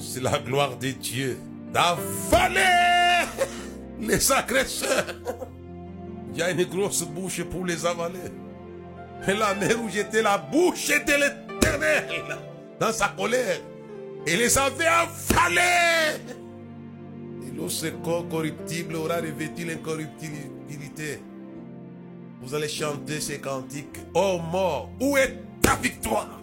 C'est 0.00 0.22
la 0.22 0.38
gloire 0.38 0.76
de 0.76 0.90
Dieu 0.90 1.38
d'avaler 1.72 3.26
les 4.00 4.32
agresseurs. 4.32 5.06
Il 6.32 6.38
y 6.38 6.42
a 6.42 6.50
une 6.50 6.64
grosse 6.64 7.02
bouche 7.02 7.42
pour 7.44 7.64
les 7.64 7.86
avaler. 7.86 8.18
Et 9.28 9.34
la 9.34 9.54
mer 9.54 9.80
où 9.82 9.88
j'étais 9.88 10.22
la 10.22 10.38
bouche 10.38 10.88
de 10.88 11.12
l'éternel 11.12 12.38
dans 12.78 12.92
sa 12.92 13.08
colère. 13.08 13.60
Et 14.26 14.36
les 14.36 14.58
avait 14.58 14.86
avalés. 14.86 16.20
Et 17.46 17.56
lorsque 17.56 18.00
corps 18.02 18.28
corruptible 18.28 18.96
aura 18.96 19.16
revêtu 19.16 19.64
l'incorruptibilité, 19.64 21.20
vous 22.42 22.54
allez 22.54 22.68
chanter 22.68 23.20
ces 23.20 23.38
cantiques. 23.38 23.98
Oh 24.14 24.38
mort, 24.52 24.90
où 25.00 25.16
est 25.16 25.38
ta 25.62 25.76
victoire? 25.76 26.40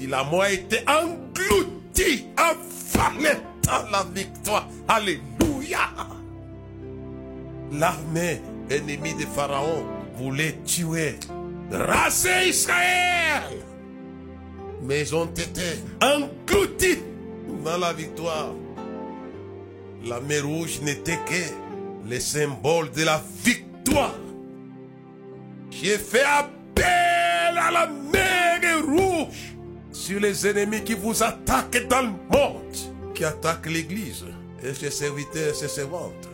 Mort 0.00 0.42
a 0.42 0.50
été 0.50 0.80
engloutie, 0.88 2.26
avalée 2.36 3.38
dans 3.62 3.90
la 3.90 4.04
victoire. 4.14 4.68
Alléluia. 4.88 5.78
L'armée 7.72 8.40
ennemie 8.70 9.14
de 9.14 9.26
Pharaon 9.26 9.84
voulait 10.16 10.58
tuer, 10.64 11.18
raser 11.70 12.48
Israël. 12.48 13.42
Mais 14.82 15.00
ils 15.00 15.14
ont 15.14 15.26
été 15.26 15.78
engloutis 16.02 16.98
dans 17.64 17.78
la 17.78 17.92
victoire. 17.92 18.52
La 20.04 20.20
mer 20.20 20.44
rouge 20.46 20.80
n'était 20.82 21.18
que 21.26 22.08
le 22.08 22.20
symbole 22.20 22.90
de 22.90 23.04
la 23.04 23.22
victoire. 23.42 24.14
J'ai 25.70 25.98
fait 25.98 26.24
appel 26.24 27.58
à 27.58 27.70
la 27.70 27.86
mer 27.86 28.84
rouge 28.84 29.54
sur 29.92 30.20
les 30.20 30.46
ennemis 30.46 30.84
qui 30.84 30.94
vous 30.94 31.22
attaquent 31.22 31.88
dans 31.88 32.02
le 32.02 32.08
monde, 32.08 32.76
qui 33.14 33.24
attaquent 33.24 33.66
l'église 33.66 34.24
et 34.62 34.74
ses 34.74 34.90
serviteurs 34.90 35.50
et 35.50 35.54
ses 35.54 35.68
servantes. 35.68 36.28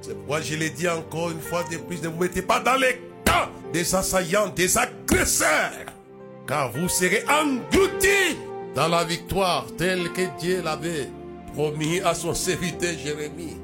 C'est 0.00 0.14
pourquoi 0.14 0.40
je 0.40 0.54
l'ai 0.54 0.70
dit 0.70 0.88
encore 0.88 1.30
une 1.30 1.40
fois 1.40 1.64
de 1.64 1.78
plus, 1.78 2.00
ne 2.02 2.08
vous 2.08 2.22
mettez 2.22 2.42
pas 2.42 2.60
dans 2.60 2.76
les 2.76 3.00
des 3.72 3.94
assaillants, 3.94 4.48
des 4.48 4.78
agresseurs, 4.78 5.72
car 6.46 6.70
vous 6.72 6.88
serez 6.88 7.24
engloutis 7.28 8.36
dans 8.74 8.88
la 8.88 9.04
victoire 9.04 9.66
telle 9.76 10.12
que 10.12 10.22
Dieu 10.38 10.62
l'avait 10.62 11.08
promis 11.54 12.00
à 12.00 12.14
son 12.14 12.34
serviteur 12.34 12.92
Jérémie. 13.02 13.56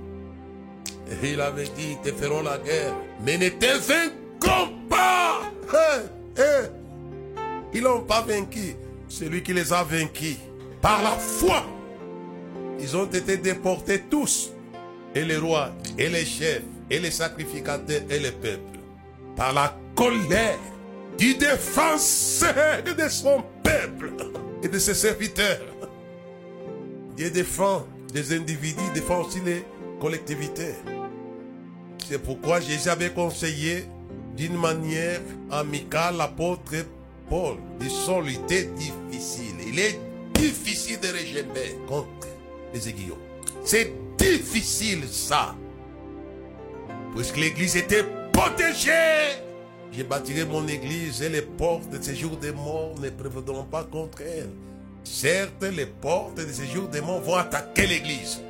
Et 1.22 1.32
il 1.32 1.40
avait 1.40 1.68
dit, 1.76 1.96
te 2.02 2.10
feront 2.12 2.42
la 2.42 2.58
guerre, 2.58 2.94
mais 3.24 3.36
ne 3.36 3.48
te 3.48 3.66
vaincront 3.66 4.72
pas. 4.88 5.40
Ils 7.74 7.82
n'ont 7.82 8.02
pas 8.02 8.22
vaincu. 8.22 8.76
Celui 9.08 9.42
qui 9.42 9.52
les 9.52 9.72
a 9.72 9.82
vaincus, 9.82 10.36
par 10.80 11.02
la 11.02 11.10
foi, 11.10 11.64
ils 12.80 12.96
ont 12.96 13.04
été 13.06 13.36
déportés 13.36 14.02
tous 14.10 14.52
et 15.14 15.24
les 15.24 15.36
rois, 15.36 15.70
et 15.98 16.08
les 16.08 16.24
chefs, 16.24 16.62
et 16.90 16.98
les 16.98 17.10
sacrificateurs, 17.10 18.02
et 18.08 18.18
les 18.18 18.32
peuples, 18.32 18.78
par 19.36 19.52
la 19.52 19.76
colère 19.94 20.58
du 21.18 21.34
défenseur 21.34 22.82
de 22.84 23.08
son 23.08 23.42
peuple 23.62 24.12
et 24.62 24.68
de 24.68 24.78
ses 24.78 24.94
serviteurs. 24.94 25.60
Dieu 27.16 27.30
défend 27.30 27.86
des 28.12 28.34
individus, 28.36 28.80
défend 28.94 29.22
aussi 29.22 29.40
les 29.44 29.64
collectivités. 30.00 30.74
C'est 32.08 32.18
pourquoi 32.18 32.60
Jésus 32.60 32.88
avait 32.88 33.10
conseillé 33.10 33.84
d'une 34.36 34.56
manière 34.58 35.20
amicale 35.50 36.16
l'apôtre 36.16 36.74
Paul. 37.28 37.56
Le 37.80 37.88
sol 37.88 38.28
était 38.28 38.64
difficile. 38.64 39.54
Il 39.66 39.78
est 39.78 39.98
difficile 40.34 40.98
de 41.00 41.08
régénérer 41.08 41.78
contre 41.86 42.28
les 42.74 42.88
aiguillons. 42.88 43.18
C'est 43.64 43.92
difficile 44.18 45.04
ça. 45.08 45.54
Puisque 47.14 47.36
l'église 47.36 47.76
était 47.76 48.04
protégée. 48.32 49.42
Je 49.92 50.02
bâtirai 50.02 50.44
mon 50.44 50.66
église 50.66 51.22
et 51.22 51.28
les 51.28 51.42
portes 51.42 51.90
de 51.90 52.00
ces 52.00 52.16
jours 52.16 52.36
des 52.36 52.52
morts 52.52 52.94
ne 53.00 53.10
prévaudront 53.10 53.64
pas 53.64 53.84
contre 53.84 54.22
elle. 54.22 54.50
Certes, 55.04 55.64
les 55.64 55.86
portes 55.86 56.36
de 56.36 56.50
ces 56.50 56.66
jours 56.66 56.88
des 56.88 57.00
morts 57.00 57.20
vont 57.20 57.36
attaquer 57.36 57.86
l'église. 57.86 58.40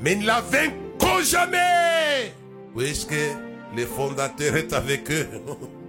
Mais 0.00 0.16
ne 0.16 0.26
la 0.26 0.40
vaincront 0.40 1.22
jamais. 1.22 2.32
Puisque 2.76 3.14
le 3.76 3.86
fondateur 3.86 4.56
est 4.56 4.72
avec 4.72 5.10
eux? 5.10 5.28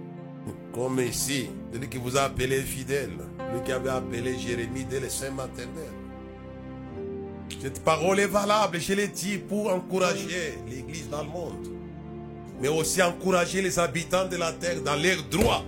Comme 0.74 1.00
ici, 1.00 1.50
celui 1.72 1.88
qui 1.88 1.98
vous 1.98 2.16
a 2.16 2.22
appelé 2.22 2.60
fidèle. 2.62 3.10
Lui 3.52 3.62
qui 3.64 3.72
avait 3.72 3.90
appelé 3.90 4.38
Jérémie 4.38 4.84
dès 4.84 5.00
le 5.00 5.08
sein 5.08 5.30
maternel. 5.30 5.90
Cette 7.60 7.82
parole 7.82 8.20
est 8.20 8.26
valable, 8.26 8.80
je 8.80 8.94
l'ai 8.94 9.08
dit, 9.08 9.38
pour 9.38 9.72
encourager 9.72 10.58
l'Église 10.68 11.08
dans 11.10 11.22
le 11.22 11.28
monde. 11.28 11.79
Mais 12.60 12.68
aussi 12.68 13.02
encourager 13.02 13.62
les 13.62 13.78
habitants 13.78 14.26
de 14.26 14.36
la 14.36 14.52
terre 14.52 14.80
dans 14.82 14.96
leurs 14.96 15.22
droits. 15.30 15.64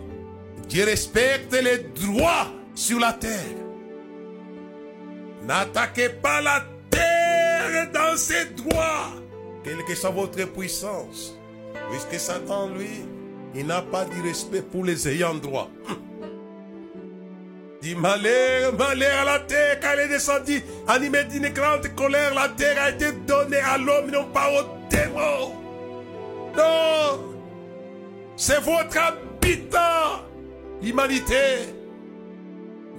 Dieu 0.69 0.85
respecte 0.85 1.53
les 1.53 1.79
droits 1.79 2.49
sur 2.75 2.99
la 2.99 3.13
terre. 3.13 3.57
N'attaquez 5.47 6.11
pas 6.11 6.41
la 6.41 6.65
terre 6.91 7.91
dans 7.93 8.17
ses 8.17 8.47
droits. 8.57 9.11
Quelle 9.65 9.85
que 9.85 9.95
soit 9.95 10.11
votre 10.11 10.45
puissance. 10.49 11.37
Puisque 11.91 12.21
Satan, 12.21 12.69
lui, 12.69 13.05
il 13.55 13.67
n'a 13.67 13.83
pas 13.83 14.05
de 14.05 14.23
respect 14.23 14.63
pour 14.63 14.85
les 14.85 15.09
ayants 15.09 15.35
droit. 15.35 15.71
Dit 17.83 17.97
malheur, 17.97 18.75
malheur 18.79 19.21
à 19.23 19.25
la 19.25 19.39
terre 19.41 19.81
quand 19.81 19.89
elle 19.95 20.01
est 20.01 20.09
descendue, 20.09 20.63
animée 20.87 21.25
d'une 21.25 21.49
grande 21.49 21.89
colère, 21.97 22.33
la 22.33 22.49
terre 22.49 22.81
a 22.81 22.91
été 22.91 23.11
donnée 23.27 23.59
à 23.59 23.77
l'homme, 23.77 24.11
non 24.11 24.25
pas 24.33 24.49
au 24.53 24.89
démon. 24.89 25.62
Non, 26.57 27.21
c'est 28.37 28.61
votre 28.61 28.99
habitant, 28.99 30.25
l'humanité. 30.83 31.75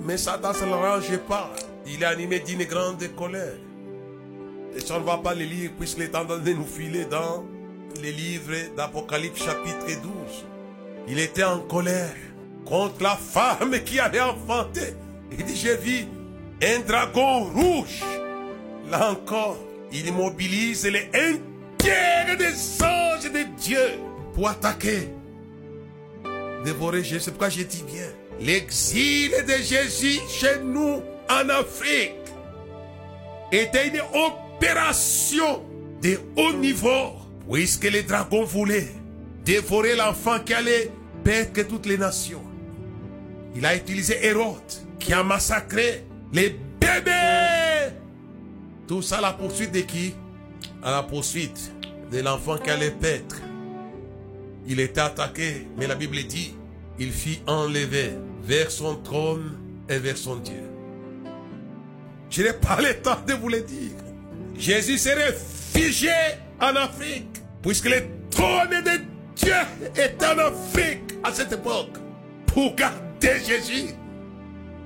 Mais 0.02 0.18
Satan 0.18 0.50
ne 0.50 1.02
se 1.02 1.16
pas. 1.18 1.52
Il 1.86 2.02
est 2.02 2.06
animé 2.06 2.40
d'une 2.40 2.64
grande 2.64 3.04
colère. 3.16 3.58
Et 4.76 4.80
ça, 4.80 5.00
ne 5.00 5.04
va 5.04 5.18
pas 5.18 5.34
les 5.34 5.46
lire 5.46 5.72
puisqu'il 5.78 6.04
est 6.04 6.16
en 6.16 6.26
train 6.26 6.40
de 6.40 6.54
nous 6.54 6.66
filer 6.66 7.06
dans 7.06 7.46
les 8.02 8.12
livres 8.12 8.76
d'Apocalypse 8.76 9.44
chapitre 9.44 9.86
12. 9.86 10.46
Il 11.08 11.20
était 11.20 11.44
en 11.44 11.60
colère 11.60 12.16
contre 12.66 13.04
la 13.04 13.16
femme 13.16 13.80
qui 13.84 14.00
avait 14.00 14.22
enfanté. 14.22 14.96
Il 15.32 15.44
dit, 15.46 15.56
j'ai 15.56 15.76
vu 15.76 16.06
un 16.64 16.80
dragon 16.80 17.44
rouge. 17.44 18.02
Là 18.90 19.12
encore, 19.12 19.58
il 19.92 20.12
mobilise 20.14 20.86
les 20.86 21.10
des 21.84 22.84
anges 22.84 23.32
de 23.32 23.44
Dieu 23.60 24.00
pour 24.34 24.50
attaquer, 24.50 25.10
dévorer 26.64 27.04
Jésus. 27.04 27.22
C'est 27.22 27.32
pourquoi 27.32 27.50
je 27.50 27.64
dis 27.64 27.84
bien, 27.84 28.08
l'exil 28.40 29.32
de 29.32 29.64
Jésus 29.64 30.20
chez 30.30 30.60
nous 30.64 31.02
en 31.30 31.50
Afrique 31.50 32.14
était 33.52 33.90
une 33.90 34.02
opération 34.14 35.64
de 36.02 36.20
haut 36.38 36.54
niveau, 36.54 37.14
puisque 37.50 37.86
les 37.86 38.04
dragons 38.04 38.44
voulaient 38.44 38.92
dévorer 39.46 39.96
l'enfant 39.96 40.40
qui 40.40 40.54
allait 40.54 40.90
perdre 41.24 41.64
toutes 41.64 41.86
les 41.86 41.98
nations. 41.98 42.44
Il 43.56 43.66
a 43.66 43.76
utilisé 43.76 44.26
Hérode, 44.26 44.58
qui 45.00 45.14
a 45.14 45.24
massacré 45.24 46.06
les 46.32 46.50
bébés. 46.80 47.94
Tout 48.88 49.02
ça 49.02 49.18
à 49.18 49.22
la 49.22 49.34
poursuite 49.34 49.72
de 49.72 49.82
qui? 49.82 50.16
À 50.84 50.92
la 50.92 51.04
poursuite 51.04 51.72
de 52.12 52.20
l'enfant 52.20 52.58
qui 52.58 52.70
allait 52.70 52.92
perdre. 52.92 53.36
Il 54.68 54.80
était 54.82 55.00
attaqué, 55.00 55.68
mais 55.78 55.88
la 55.88 55.96
Bible 55.96 56.18
dit, 56.28 56.54
il 57.00 57.12
fit 57.12 57.42
enlever 57.48 58.12
vers 58.44 58.70
son 58.70 58.98
trône 58.98 59.58
et 59.88 59.98
vers 59.98 60.18
son 60.18 60.36
Dieu. 60.38 60.64
Je 62.30 62.44
n'ai 62.44 62.54
pas 62.54 62.82
le 62.82 63.02
temps 63.02 63.20
de 63.26 63.34
vous 63.34 63.48
le 63.48 63.62
dire. 63.62 63.92
Jésus 64.58 64.98
s'est 64.98 65.14
réfugié 65.14 66.12
en 66.60 66.76
Afrique, 66.76 67.42
puisque 67.62 67.86
le 67.86 68.04
trône 68.30 68.84
de 68.84 69.02
Dieu 69.36 69.54
est 69.96 70.22
en 70.24 70.38
Afrique 70.38 71.14
à 71.24 71.34
cette 71.34 71.54
époque, 71.54 71.98
pour 72.46 72.76
garder 72.76 73.40
Jésus. 73.46 73.94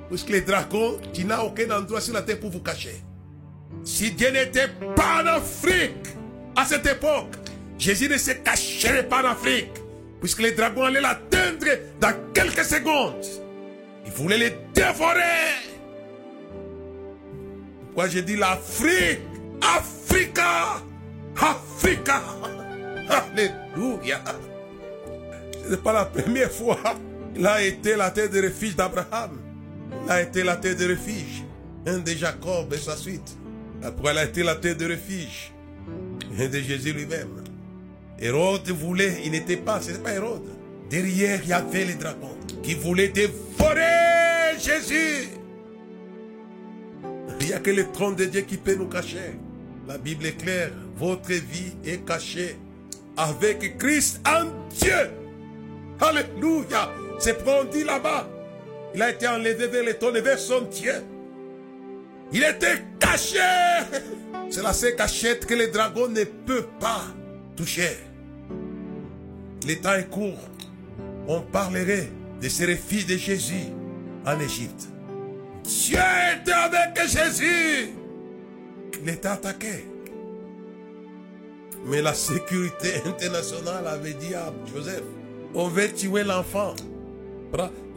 Puisque 0.09 0.29
les 0.29 0.41
dragons, 0.41 0.97
tu 1.11 1.25
n'as 1.25 1.41
aucun 1.41 1.69
endroit 1.71 2.01
sur 2.01 2.13
la 2.13 2.21
terre 2.21 2.39
pour 2.39 2.51
vous 2.51 2.61
cacher. 2.61 3.01
Si 3.83 4.11
Dieu 4.11 4.29
n'était 4.31 4.67
pas 4.95 5.23
en 5.23 5.27
Afrique 5.27 6.07
à 6.55 6.65
cette 6.65 6.85
époque, 6.85 7.35
Jésus 7.77 8.09
ne 8.09 8.17
se 8.17 8.31
cacherait 8.31 9.07
pas 9.07 9.21
en 9.23 9.31
Afrique, 9.31 9.71
puisque 10.19 10.41
les 10.41 10.51
dragons 10.51 10.83
allaient 10.83 11.01
l'atteindre 11.01 11.67
dans 11.99 12.13
quelques 12.33 12.65
secondes. 12.65 13.25
Ils 14.05 14.11
voulaient 14.11 14.37
les 14.37 14.53
dévorer. 14.73 15.77
Pourquoi 17.85 18.07
j'ai 18.07 18.21
dit 18.21 18.35
l'Afrique? 18.35 19.19
Africa 19.61 20.81
Africa 21.35 22.21
Alléluia 23.09 24.21
Ce 25.63 25.71
n'est 25.71 25.77
pas 25.77 25.93
la 25.93 26.05
première 26.05 26.51
fois. 26.51 26.77
Il 27.35 27.45
a 27.45 27.61
été 27.61 27.95
la 27.95 28.11
terre 28.11 28.29
de 28.29 28.41
refuge 28.41 28.75
d'Abraham. 28.75 29.39
Il 30.05 30.11
a 30.11 30.21
été 30.21 30.43
la 30.43 30.55
terre 30.57 30.75
de 30.75 30.89
refuge. 30.89 31.43
Un 31.85 31.99
de 31.99 32.11
Jacob 32.11 32.73
et 32.73 32.77
sa 32.77 32.95
suite. 32.95 33.37
Après, 33.83 34.11
elle 34.11 34.17
a 34.17 34.25
été 34.25 34.43
la 34.43 34.55
terre 34.55 34.75
de 34.75 34.85
refuge. 34.85 35.51
De 36.37 36.59
Jésus 36.59 36.93
lui-même. 36.93 37.43
Hérode 38.19 38.69
voulait, 38.69 39.21
il 39.23 39.31
n'était 39.31 39.57
pas, 39.57 39.81
ce 39.81 39.91
n'est 39.91 39.99
pas 39.99 40.13
Hérode. 40.13 40.47
Derrière, 40.89 41.39
il 41.43 41.49
y 41.49 41.53
avait 41.53 41.85
les 41.85 41.95
dragons 41.95 42.37
qui 42.63 42.73
voulaient 42.73 43.09
dévorer 43.09 44.57
Jésus. 44.59 45.29
Il 47.39 47.47
n'y 47.47 47.53
a 47.53 47.59
que 47.59 47.71
le 47.71 47.91
trône 47.91 48.15
de 48.15 48.25
Dieu 48.25 48.41
qui 48.41 48.57
peut 48.57 48.75
nous 48.75 48.87
cacher. 48.87 49.37
La 49.87 49.97
Bible 49.97 50.25
est 50.25 50.37
claire. 50.37 50.71
Votre 50.97 51.31
vie 51.31 51.73
est 51.85 52.05
cachée 52.05 52.57
avec 53.15 53.77
Christ 53.77 54.19
en 54.27 54.45
Dieu. 54.75 55.11
Alléluia. 55.99 56.91
C'est 57.19 57.33
pourquoi 57.35 57.61
on 57.61 57.71
dit 57.71 57.83
là-bas. 57.83 58.29
Il 58.93 59.01
a 59.01 59.11
été 59.11 59.27
enlevé 59.27 59.67
vers 59.67 59.83
le 59.83 59.93
trône 59.93 60.19
vers 60.19 60.39
son 60.39 60.61
Dieu. 60.61 60.93
Il 62.31 62.43
était 62.43 62.83
caché. 62.99 63.39
C'est 64.49 64.61
la 64.61 64.73
seule 64.73 64.95
cachette 64.95 65.45
que 65.45 65.53
les 65.53 65.67
dragons 65.67 66.07
ne 66.07 66.23
peuvent 66.23 66.69
pas 66.79 67.03
toucher. 67.55 67.97
Le 69.67 69.75
temps 69.75 69.93
est 69.93 70.09
court. 70.09 70.39
On 71.27 71.41
parlerait 71.41 72.09
de 72.41 72.49
ce 72.49 72.63
refuge 72.63 73.05
de 73.05 73.17
Jésus 73.17 73.67
en 74.25 74.39
Égypte. 74.39 74.87
Dieu 75.63 75.97
était 75.97 76.51
avec 76.51 76.97
Jésus. 77.07 77.89
Il 79.01 79.09
était 79.09 79.27
attaqué. 79.27 79.85
Mais 81.85 82.01
la 82.01 82.13
sécurité 82.13 82.95
internationale 83.05 83.87
avait 83.87 84.13
dit 84.13 84.33
à 84.33 84.53
Joseph, 84.73 85.03
on 85.53 85.67
veut 85.67 85.91
tuer 85.91 86.23
l'enfant. 86.23 86.73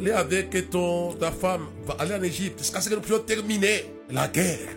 Allez 0.00 0.12
avec 0.12 0.70
ton, 0.70 1.12
ta 1.14 1.30
femme, 1.30 1.66
va 1.84 1.96
aller 1.98 2.14
en 2.14 2.22
Égypte 2.22 2.58
jusqu'à 2.58 2.80
ce 2.80 2.88
que 2.88 2.94
nous 2.94 3.00
puissions 3.00 3.22
terminer 3.22 3.84
la 4.12 4.28
guerre. 4.28 4.68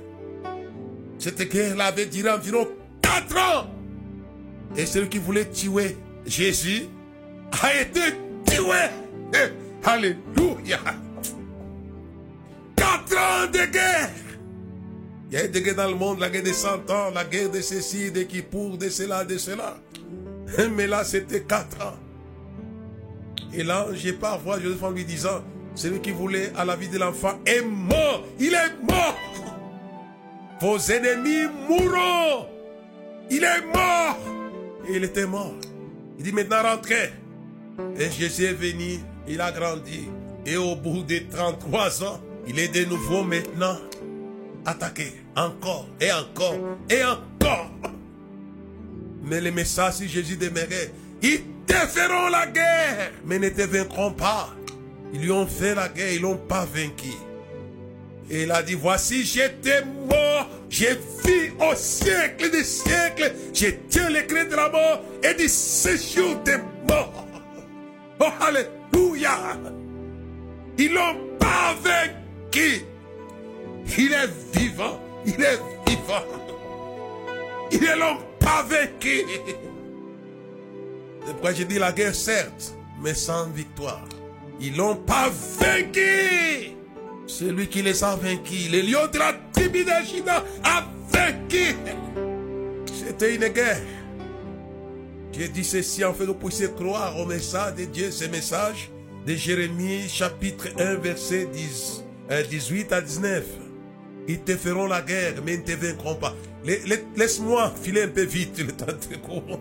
Cette 1.20 1.42
guerre-là 1.50 1.86
avait 1.86 2.06
duré 2.06 2.30
environ 2.30 2.68
4 3.02 3.38
ans. 3.38 3.68
Et 4.76 4.86
celui 4.86 5.10
qui 5.10 5.20
voulait 5.20 5.50
tuer 5.50 5.98
Jésus 6.26 6.84
a 7.62 7.82
été 7.82 8.02
tué. 8.46 8.90
Eh, 9.34 9.88
alléluia. 9.88 10.80
Quatre 12.76 13.18
ans 13.18 13.52
de 13.52 13.72
guerre. 13.72 14.10
Il 15.32 15.38
y 15.38 15.42
a 15.42 15.46
eu 15.46 15.50
des 15.50 15.62
guerres 15.62 15.76
dans 15.76 15.90
le 15.90 15.96
monde, 15.96 16.20
la 16.20 16.30
guerre 16.30 16.44
des 16.44 16.54
100 16.54 16.90
ans, 16.92 17.10
la 17.14 17.24
guerre 17.24 17.50
de 17.50 17.62
ceci, 17.62 18.12
de 18.12 18.24
qui 18.24 18.42
pour, 18.42 18.78
de 18.78 18.90
cela, 18.90 19.26
de 19.26 19.38
cela. 19.38 19.78
Mais 20.76 20.88
là, 20.88 21.04
c'était 21.04 21.42
quatre 21.42 21.84
ans. 21.86 21.96
Et 23.54 23.64
là, 23.64 23.88
j'ai 23.94 24.14
pas 24.14 24.38
voir 24.38 24.60
Joseph 24.60 24.82
en 24.84 24.92
lui 24.92 25.06
disant, 25.06 25.44
celui 25.76 26.00
qui 26.02 26.12
voulait 26.12 26.52
à 26.56 26.66
la 26.66 26.76
vie 26.76 26.90
de 26.90 26.98
l'enfant 26.98 27.40
est 27.46 27.62
mort. 27.62 28.24
Il 28.40 28.54
est 28.54 28.84
mort. 28.88 29.18
Vos 30.62 30.78
ennemis 30.92 31.48
mourront. 31.68 32.48
Il 33.30 33.44
est 33.44 33.62
mort. 33.74 34.18
Il 34.90 35.04
était 35.04 35.26
mort. 35.26 35.56
Il 36.18 36.24
dit 36.24 36.32
maintenant 36.32 36.62
rentrez. 36.64 37.12
Et 37.98 38.10
Jésus 38.12 38.46
est 38.46 38.54
venu, 38.54 39.00
il 39.28 39.42
a 39.42 39.52
grandi. 39.52 40.08
Et 40.46 40.58
au 40.58 40.76
bout 40.76 41.04
de 41.04 41.20
33 41.32 42.04
ans, 42.04 42.22
il 42.48 42.60
est 42.60 42.68
de 42.68 42.86
nouveau 42.86 43.24
maintenant 43.24 43.78
attaqué. 44.66 45.14
Encore 45.36 45.88
et 46.00 46.12
encore 46.12 46.56
et 46.90 47.04
encore. 47.04 47.72
Mais 49.24 49.42
les 49.42 49.52
messages, 49.52 49.96
si 49.96 50.08
Jésus 50.08 50.38
demeurait, 50.38 50.92
ils 51.22 51.42
te 51.66 51.74
feront 51.74 52.28
la 52.30 52.46
guerre, 52.48 53.14
mais 53.26 53.40
ne 53.40 53.50
te 53.50 53.62
vaincront 53.62 54.12
pas. 54.12 54.50
Ils 55.14 55.22
lui 55.22 55.32
ont 55.32 55.46
fait 55.46 55.76
la 55.76 55.90
guerre, 55.90 56.12
ils 56.12 56.22
l'ont 56.22 56.38
pas 56.38 56.66
vaincu. 56.66 57.14
Et 58.30 58.44
il 58.44 58.52
a 58.52 58.64
dit, 58.64 58.74
voici, 58.74 59.24
j'étais 59.24 59.84
mort, 59.86 60.50
j'ai 60.70 60.98
vu 61.24 61.54
au 61.60 61.76
siècle 61.76 62.50
des 62.50 62.64
siècles, 62.64 63.32
je 63.54 63.68
tiens 63.90 64.10
les 64.10 64.26
clés 64.26 64.46
de 64.46 64.56
la 64.56 64.70
mort 64.70 65.02
et 65.22 65.36
du 65.36 65.48
séjour 65.48 66.36
des 66.38 66.58
morts. 66.88 67.28
Oh, 68.20 68.26
alléluia. 68.40 69.38
Ils 70.78 70.94
l'ont 70.94 71.38
pas 71.38 71.76
vaincu. 71.84 72.86
Il 73.98 74.14
est 74.14 74.58
vivant, 74.58 75.00
il 75.26 75.42
est 75.42 75.60
vivant. 75.88 76.24
Ils 77.72 77.82
ne 77.82 78.00
l'ont 78.00 78.20
pas 78.40 78.64
vaincu. 78.64 79.26
C'est 81.26 81.32
pourquoi 81.34 81.54
je 81.54 81.64
dis 81.64 81.78
la 81.78 81.92
guerre, 81.92 82.16
certes, 82.16 82.74
mais 83.02 83.14
sans 83.14 83.48
victoire. 83.50 84.08
Ils 84.60 84.76
l'ont 84.76 84.96
pas 84.96 85.30
vaincu. 85.60 86.72
Celui 87.28 87.68
qui 87.68 87.82
les 87.82 88.04
a 88.04 88.16
vaincus, 88.16 88.72
le 88.72 88.82
lion 88.82 89.08
de 89.12 89.18
la 89.18 89.34
tribu 89.54 89.80
Juda 89.80 90.44
a 90.64 90.86
vaincu. 91.12 91.76
C'était 92.94 93.36
une 93.36 93.48
guerre. 93.48 93.82
J'ai 95.32 95.48
dit 95.48 95.64
ceci 95.64 96.06
en 96.06 96.14
fait, 96.14 96.26
vous 96.26 96.36
puissiez 96.36 96.70
croire 96.72 97.18
au 97.20 97.26
message 97.26 97.76
de 97.76 97.86
Dieu, 97.86 98.12
ce 98.12 98.26
message 98.26 98.92
de 99.26 99.34
Jérémie 99.34 100.08
chapitre 100.08 100.68
1 100.78 100.96
verset 100.96 101.48
10, 101.52 102.04
18 102.50 102.94
à 102.94 103.02
19. 103.02 103.44
Ils 104.28 104.42
te 104.42 104.56
feront 104.56 104.88
la 104.88 105.02
guerre, 105.02 105.36
mais 105.46 105.56
ils 105.56 105.60
ne 105.60 105.66
te 105.66 105.72
vaincront 105.72 106.16
pas. 106.16 106.36
Laisse-moi 106.64 107.74
filer 107.82 108.04
un 108.04 108.08
peu 108.10 108.24
vite 108.24 108.60
le 108.60 108.72
temps 108.72 108.86
de 108.86 109.16
court. 109.18 109.60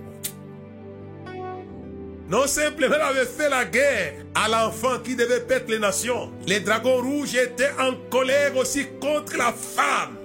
Non 2.33 2.47
simplement, 2.47 2.95
avait 2.95 3.27
fait 3.27 3.51
la 3.51 3.67
guerre 3.67 4.15
à 4.35 4.49
l'enfant 4.49 4.99
qui 5.05 5.15
devait 5.15 5.43
perdre 5.43 5.67
les 5.69 5.79
nations. 5.79 6.33
Les 6.47 6.61
dragons 6.61 7.03
rouges 7.03 7.35
étaient 7.35 7.73
en 7.79 7.93
colère 8.09 8.57
aussi 8.57 8.87
contre 8.99 9.37
la 9.37 9.53
femme 9.53 10.17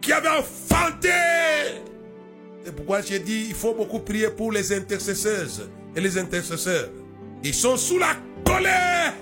qui 0.00 0.14
avait 0.14 0.30
enfanté. 0.30 1.10
C'est 2.64 2.74
pourquoi 2.74 3.02
j'ai 3.02 3.18
dit, 3.18 3.48
il 3.50 3.54
faut 3.54 3.74
beaucoup 3.74 3.98
prier 3.98 4.30
pour 4.30 4.50
les 4.50 4.72
intercesseurs 4.72 5.68
et 5.94 6.00
les 6.00 6.16
intercesseurs. 6.16 6.88
Ils 7.44 7.52
sont 7.52 7.76
sous 7.76 7.98
la 7.98 8.16
colère. 8.42 9.12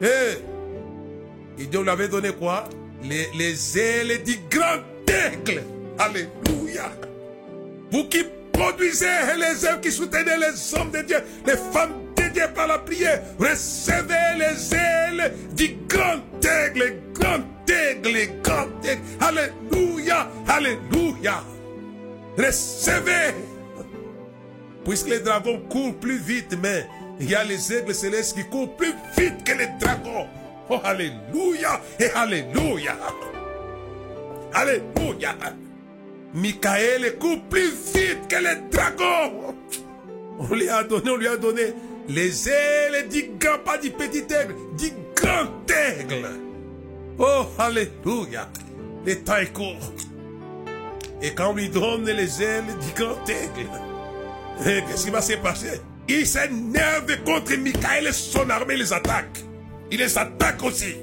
Et, 0.00 1.66
Dieu 1.66 1.82
lui 1.82 1.90
avait 1.90 2.08
donné 2.08 2.32
quoi? 2.32 2.64
Les, 3.04 3.28
les 3.36 3.78
ailes 3.78 4.22
du 4.22 4.38
grand 4.48 4.80
aigle. 5.06 5.62
Alléluia. 5.98 6.90
Vous 7.90 8.08
qui 8.08 8.24
produisez 8.62 9.06
les 9.38 9.64
œuvres 9.66 9.80
qui 9.80 9.90
soutenaient 9.90 10.38
les 10.38 10.74
hommes 10.74 10.90
de 10.90 11.02
Dieu, 11.02 11.18
les 11.46 11.56
femmes 11.56 11.94
de 12.16 12.28
Dieu 12.32 12.44
par 12.54 12.68
la 12.68 12.78
prière, 12.78 13.22
recevez 13.38 14.38
les 14.38 14.74
ailes 14.74 15.32
du 15.54 15.76
grand 15.88 16.20
aigle, 16.44 16.94
grand 17.12 17.42
aigle, 17.68 18.40
grand 18.42 18.84
aigle. 18.84 19.02
Alléluia, 19.20 20.28
alléluia. 20.46 21.42
Recevez. 22.38 23.34
Puisque 24.84 25.08
les 25.08 25.20
dragons 25.20 25.60
courent 25.68 25.94
plus 25.96 26.18
vite, 26.18 26.56
mais 26.62 26.86
il 27.20 27.30
y 27.30 27.34
a 27.34 27.44
les 27.44 27.72
aigles 27.72 27.94
célestes 27.94 28.36
qui 28.36 28.44
courent 28.44 28.76
plus 28.76 28.94
vite 29.16 29.44
que 29.44 29.52
les 29.52 29.68
dragons. 29.80 30.26
Oh, 30.70 30.80
alléluia 30.84 31.80
et 31.98 32.10
alléluia. 32.14 32.96
Alléluia. 34.54 35.34
Michael 36.34 37.18
court 37.18 37.42
plus 37.50 37.72
vite 37.94 38.28
que 38.28 38.36
les 38.36 38.70
dragons. 38.70 39.54
On 40.38 40.54
lui 40.54 40.68
a 40.68 40.82
donné, 40.82 41.10
on 41.10 41.16
lui 41.16 41.28
a 41.28 41.36
donné 41.36 41.74
les 42.08 42.48
ailes 42.48 43.08
du 43.08 43.30
grand, 43.38 43.58
pas 43.58 43.78
du 43.78 43.90
petit 43.90 44.24
aigle, 44.32 44.54
du 44.78 44.90
grand 45.14 45.48
aigle. 45.70 46.28
Oh, 47.18 47.44
alléluia. 47.58 48.48
Les 49.04 49.18
temps 49.18 49.36
est 49.36 49.52
court. 49.52 49.92
Et 51.20 51.34
quand 51.34 51.50
on 51.50 51.54
lui 51.54 51.68
donne 51.68 52.04
les 52.04 52.42
ailes 52.42 52.64
du 52.64 53.02
grand 53.02 53.28
aigle, 53.28 53.68
eh, 54.66 54.82
qu'est-ce 54.88 55.04
qui 55.04 55.10
va 55.10 55.20
se 55.20 55.34
passer 55.34 55.80
Il 56.08 56.26
s'énerve 56.26 57.22
contre 57.24 57.54
Michael 57.56 58.06
et 58.08 58.12
son 58.12 58.48
armée 58.48 58.76
les 58.76 58.92
attaque. 58.92 59.38
Il 59.90 59.98
les 59.98 60.16
attaque 60.16 60.62
aussi. 60.62 60.96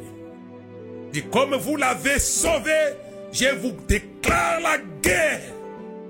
Et 1.14 1.22
comme 1.22 1.56
vous 1.56 1.76
l'avez 1.78 2.20
sauvé, 2.20 2.72
je 3.32 3.56
vous 3.62 3.74
déclare 3.88 4.60
la 4.62 4.78
guerre. 5.02 5.54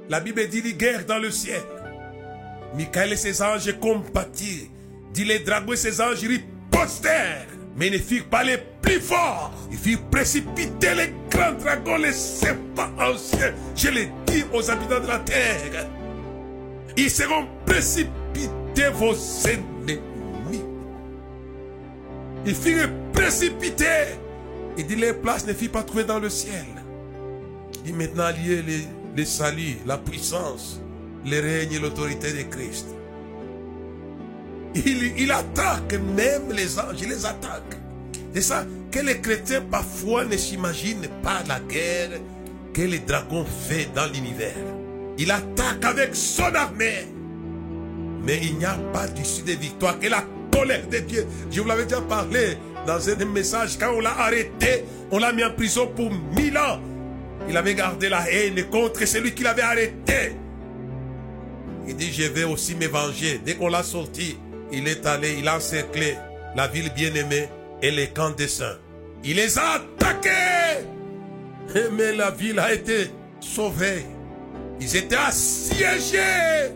La 0.10 0.20
Bible 0.20 0.48
dit 0.48 0.62
la 0.62 0.72
guerre 0.72 1.06
dans 1.06 1.20
le 1.20 1.32
ciel. 1.32 1.62
Michael 2.76 3.14
et 3.14 3.18
ses 3.18 3.42
anges 3.42 3.78
combattirent. 3.80 4.70
Dit 5.14 5.26
les 5.26 5.40
dragons 5.40 5.74
et 5.74 5.78
ses 5.78 6.02
anges 6.02 6.24
ripostèrent. 6.24 7.48
Mais 7.76 7.90
ne 7.90 7.98
firent 7.98 8.28
pas 8.30 8.44
les 8.44 8.58
plus 8.82 9.00
forts. 9.00 9.52
Ils 9.72 9.78
firent 9.78 10.02
précipiter 10.12 10.96
les 10.96 11.14
grands 11.30 11.54
dragons, 11.54 11.98
les 11.98 12.14
serpents 12.14 12.92
anciens. 13.00 13.54
Je 13.76 13.90
les 13.90 14.10
dis 14.26 14.44
aux 14.54 14.70
habitants 14.70 15.00
de 15.00 15.08
la 15.08 15.20
terre. 15.20 15.88
Ils 16.98 17.12
seront 17.12 17.48
précipités 17.66 18.90
vos 18.94 19.14
ennemis. 19.46 20.00
Ils 22.46 22.56
firent 22.56 22.90
précipiter. 23.14 24.16
Il 24.78 24.88
dit 24.88 24.96
les 24.96 25.14
places 25.14 25.46
ne 25.46 25.54
firent 25.54 25.72
pas 25.72 25.84
trouver 25.84 26.04
dans 26.04 26.20
le 26.20 26.30
ciel. 26.30 26.66
Il 27.80 27.92
dit 27.92 27.94
maintenant 27.94 28.30
lié 28.30 28.62
les, 28.62 28.88
les 29.16 29.26
saluts, 29.26 29.78
la 29.86 29.98
puissance, 29.98 30.82
le 31.26 31.40
règne 31.40 31.74
et 31.74 31.80
l'autorité 31.80 32.32
de 32.32 32.44
Christ. 32.44 32.88
Il, 34.76 35.14
il, 35.18 35.32
attaque 35.32 35.94
même 36.16 36.52
les 36.52 36.78
anges, 36.78 37.02
il 37.02 37.10
les 37.10 37.26
attaque. 37.26 37.76
C'est 38.34 38.42
ça 38.42 38.66
que 38.92 39.00
les 39.00 39.20
chrétiens 39.20 39.62
parfois 39.62 40.26
ne 40.26 40.38
s'imaginent 40.38 41.08
pas 41.24 41.42
la 41.48 41.60
guerre 41.60 42.20
que 42.74 42.82
les 42.82 43.00
dragons 43.00 43.46
fait 43.46 43.90
dans 43.96 44.06
l'univers. 44.06 44.54
Il 45.18 45.32
attaque 45.32 45.84
avec 45.84 46.16
son 46.16 46.54
armée. 46.54 47.08
Mais 48.24 48.40
il 48.44 48.58
n'y 48.58 48.66
a 48.66 48.78
pas 48.94 49.08
d'issue 49.08 49.44
de 49.44 49.54
victoire 49.54 50.00
que 50.00 50.08
la 50.08 50.24
colère 50.52 50.88
de 50.88 51.00
Dieu. 51.00 51.26
Je 51.50 51.62
vous 51.62 51.68
l'avais 51.68 51.86
déjà 51.86 52.02
parlé 52.02 52.58
dans 52.86 53.10
un 53.10 53.26
message. 53.26 53.78
Quand 53.80 53.94
on 53.96 54.02
l'a 54.02 54.18
arrêté, 54.18 54.86
on 55.12 55.18
l'a 55.18 55.34
mis 55.34 55.44
en 55.44 55.52
prison 55.54 55.88
pour 55.88 56.12
mille 56.12 56.58
ans. 56.58 56.80
Il 57.50 57.58
avait 57.58 57.74
gardé 57.74 58.10
la 58.10 58.30
haine 58.32 58.64
contre 58.70 59.06
celui 59.08 59.34
qui 59.34 59.44
l'avait 59.44 59.64
arrêté. 59.64 60.36
Il 61.88 61.96
dit, 61.96 62.14
je 62.14 62.24
vais 62.24 62.44
aussi 62.44 62.76
me 62.76 62.86
venger. 62.86 63.42
Dès 63.44 63.56
qu'on 63.56 63.70
l'a 63.70 63.82
sorti, 63.82 64.38
il 64.72 64.88
est 64.88 65.04
allé, 65.08 65.38
il 65.40 65.48
a 65.48 65.58
encerclé 65.58 66.16
la 66.56 66.68
ville 66.68 66.92
bien-aimée 66.94 67.50
et 67.82 67.90
les 67.90 68.10
camps 68.10 68.30
des 68.30 68.48
saints. 68.48 68.78
Il 69.24 69.38
les 69.38 69.58
a 69.58 69.74
attaqués. 69.74 70.86
Mais 71.94 72.14
la 72.14 72.30
ville 72.30 72.60
a 72.60 72.72
été 72.72 73.10
sauvée. 73.40 74.06
Ils 74.80 74.96
étaient 74.96 75.16
assiégés. 75.16 76.72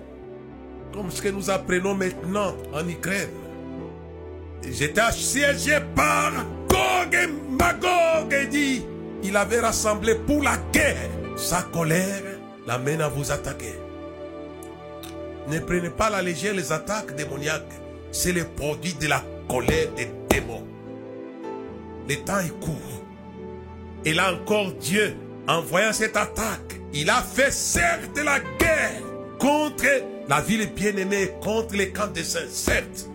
Comme 0.92 1.12
ce 1.12 1.22
que 1.22 1.30
nous 1.30 1.50
apprenons 1.52 1.94
maintenant 1.94 2.56
en 2.74 2.88
Ukraine. 2.88 3.30
Ils 4.64 4.82
étaient 4.82 5.02
assiégés 5.02 5.80
par 5.96 6.32
Gog 6.68 7.14
et 7.14 7.28
Magog. 7.52 8.34
Et 8.34 8.48
dit, 8.48 8.84
il 9.24 9.38
avait 9.38 9.60
rassemblé 9.60 10.16
pour 10.16 10.44
la 10.44 10.58
guerre. 10.72 11.10
Sa 11.36 11.62
colère 11.64 12.22
l'amène 12.68 13.02
à 13.02 13.08
vous 13.08 13.32
attaquer. 13.32 13.74
Ne 15.48 15.60
prenez 15.60 15.90
pas 15.90 16.10
la 16.10 16.22
légère 16.22 16.54
les 16.54 16.72
attaques 16.72 17.16
démoniaques. 17.16 17.74
C'est 18.12 18.32
le 18.32 18.44
produit 18.44 18.94
de 18.94 19.08
la 19.08 19.24
colère 19.50 19.92
des 19.96 20.10
démons. 20.30 20.68
Le 22.08 22.16
temps 22.18 22.40
est 22.40 22.60
court. 22.60 23.04
Et 24.06 24.14
là 24.14 24.34
encore, 24.34 24.72
Dieu, 24.74 25.16
en 25.48 25.62
voyant 25.62 25.94
cette 25.94 26.18
attaque, 26.18 26.80
il 26.94 27.10
a 27.10 27.22
fait 27.22 27.52
certes 27.52 28.18
la 28.24 28.40
guerre 28.60 29.02
contre 29.40 29.86
la 30.28 30.42
ville 30.42 30.70
bien-aimée, 30.74 31.32
contre 31.42 31.76
les 31.76 31.92
camps 31.92 32.08
des 32.08 32.24
saints, 32.24 32.48
certes. 32.50 33.10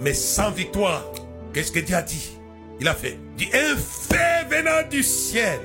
Mais 0.00 0.14
sans 0.14 0.50
victoire. 0.50 1.04
Qu'est-ce 1.52 1.72
que 1.72 1.80
Dieu 1.80 1.96
a 1.96 2.02
dit? 2.02 2.39
Il 2.80 2.88
a 2.88 2.94
fait. 2.94 3.18
Dit 3.36 3.48
un 3.52 3.76
fait 3.76 4.48
venant 4.48 4.88
du 4.88 5.02
ciel. 5.02 5.60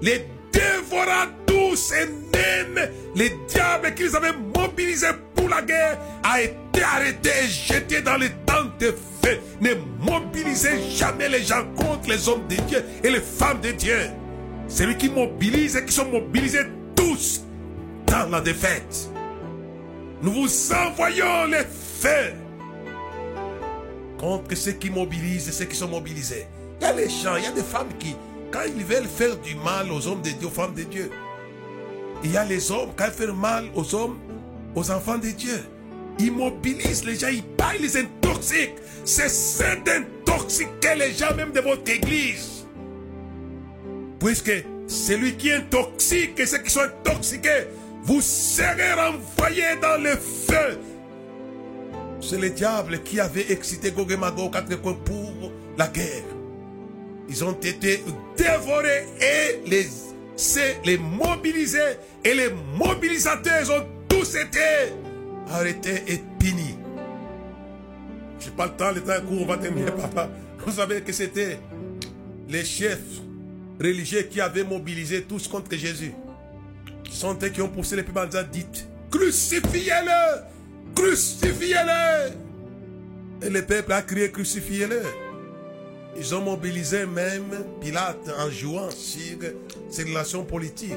Les 0.00 0.26
dévora 0.52 1.28
tous 1.46 1.92
et 1.92 2.06
même 2.36 2.90
les 3.14 3.32
diables 3.48 3.94
qu'ils 3.94 4.14
avaient 4.14 4.36
mobilisés 4.54 5.06
pour 5.34 5.48
la 5.48 5.62
guerre 5.62 5.98
a 6.22 6.42
été 6.42 6.82
arrêté 6.82 7.30
et 7.44 7.48
jeté 7.48 8.02
dans 8.02 8.16
les 8.16 8.30
temps 8.46 8.64
de 8.78 8.94
feu. 9.22 9.38
Ne 9.60 9.70
mobilisez 10.00 10.78
jamais 10.94 11.28
les 11.28 11.42
gens 11.42 11.64
contre 11.76 12.08
les 12.08 12.28
hommes 12.28 12.46
de 12.48 12.56
Dieu 12.56 12.84
et 13.02 13.10
les 13.10 13.20
femmes 13.20 13.60
de 13.60 13.70
Dieu. 13.70 13.98
Celui 14.68 14.96
qui 14.96 15.08
mobilise 15.08 15.76
et 15.76 15.84
qui 15.84 15.92
sont 15.92 16.08
mobilisés 16.08 16.66
tous 16.94 17.42
dans 18.06 18.28
la 18.30 18.40
défaite. 18.40 19.10
Nous 20.22 20.32
vous 20.32 20.72
envoyons 20.72 21.46
les 21.46 21.64
feux 21.64 22.34
contre 24.22 24.54
ceux 24.56 24.72
qui 24.72 24.88
mobilisent 24.88 25.48
et 25.48 25.52
ceux 25.52 25.64
qui 25.64 25.74
sont 25.74 25.88
mobilisés. 25.88 26.46
Il 26.80 26.84
y 26.84 26.86
a 26.86 26.92
les 26.92 27.08
gens, 27.08 27.34
il 27.36 27.42
y 27.42 27.46
a 27.46 27.50
des 27.50 27.62
femmes 27.62 27.88
qui, 27.98 28.14
quand 28.52 28.60
ils 28.64 28.84
veulent 28.84 29.08
faire 29.08 29.36
du 29.38 29.56
mal 29.56 29.90
aux 29.90 30.06
hommes 30.06 30.22
de 30.22 30.30
Dieu, 30.30 30.46
aux 30.46 30.50
femmes 30.50 30.74
de 30.74 30.84
Dieu, 30.84 31.10
il 32.22 32.30
y 32.30 32.36
a 32.36 32.44
les 32.44 32.70
hommes, 32.70 32.90
quand 32.96 33.06
ils 33.06 33.26
font 33.26 33.32
mal 33.34 33.64
aux 33.74 33.94
hommes, 33.96 34.18
aux 34.76 34.90
enfants 34.92 35.18
de 35.18 35.28
Dieu, 35.28 35.60
ils 36.20 36.30
mobilisent 36.30 37.04
les 37.04 37.16
gens, 37.16 37.28
ils 37.32 37.42
parlent, 37.42 37.78
ils 37.80 37.98
intoxiquent. 37.98 38.76
C'est 39.04 39.28
ça 39.28 39.74
d'intoxiquer 39.74 40.94
les 40.96 41.12
gens 41.12 41.34
même 41.34 41.50
de 41.50 41.60
votre 41.60 41.90
église. 41.90 42.64
Puisque 44.20 44.52
celui 44.86 45.36
qui 45.36 45.52
intoxique 45.52 46.38
et 46.38 46.46
ceux 46.46 46.58
qui 46.58 46.70
sont 46.70 46.82
intoxiqués, 46.82 47.66
vous 48.04 48.20
serez 48.20 48.92
renvoyés 48.92 49.76
dans 49.82 50.00
le 50.00 50.10
feu. 50.10 50.78
C'est 52.22 52.38
le 52.38 52.50
diable 52.50 53.02
qui 53.02 53.18
avait 53.18 53.50
excité 53.52 53.90
Gog 53.90 54.12
et 54.12 54.16
Magog 54.16 54.52
quatre 54.52 54.80
coins 54.80 54.94
pour 54.94 55.52
la 55.76 55.88
guerre. 55.88 56.22
Ils 57.28 57.44
ont 57.44 57.52
été 57.52 58.02
dévorés 58.36 59.06
et 59.20 59.68
les, 59.68 59.86
les 60.84 60.98
mobilisés 60.98 61.96
et 62.24 62.34
les 62.34 62.50
mobilisateurs 62.78 63.68
ont 63.70 63.86
tous 64.08 64.36
été 64.36 64.94
arrêtés 65.50 66.02
et 66.06 66.20
punis. 66.38 66.76
Je 68.38 68.46
n'ai 68.46 68.52
pas 68.56 68.66
le 68.66 68.72
temps, 68.72 68.92
le 68.92 69.00
temps 69.00 69.14
est 69.14 69.24
court, 69.24 69.42
on 69.42 69.46
va 69.46 69.58
terminer 69.58 69.90
papa. 69.90 70.30
Vous 70.64 70.72
savez 70.72 71.00
que 71.02 71.12
c'était 71.12 71.58
les 72.48 72.64
chefs 72.64 73.00
religieux 73.80 74.22
qui 74.22 74.40
avaient 74.40 74.64
mobilisé 74.64 75.22
tous 75.22 75.48
contre 75.48 75.74
Jésus. 75.76 76.12
Ce 77.10 77.20
sont 77.20 77.36
eux 77.42 77.48
qui 77.48 77.60
ont 77.62 77.68
poussé 77.68 77.96
les 77.96 78.04
peuples 78.04 78.36
en 78.36 78.42
dites, 78.50 78.88
crucifiez-le, 79.10 80.42
crucifiez-le. 80.94 82.32
Et 83.46 83.50
le 83.50 83.62
peuple 83.62 83.92
a 83.92 84.02
crié, 84.02 84.30
crucifiez-le. 84.30 85.02
Ils 86.16 86.34
ont 86.34 86.42
mobilisé 86.42 87.06
même 87.06 87.64
Pilate 87.80 88.30
en 88.38 88.50
jouant 88.50 88.90
sur 88.90 89.38
ses 89.90 90.04
relations 90.04 90.44
politiques. 90.44 90.92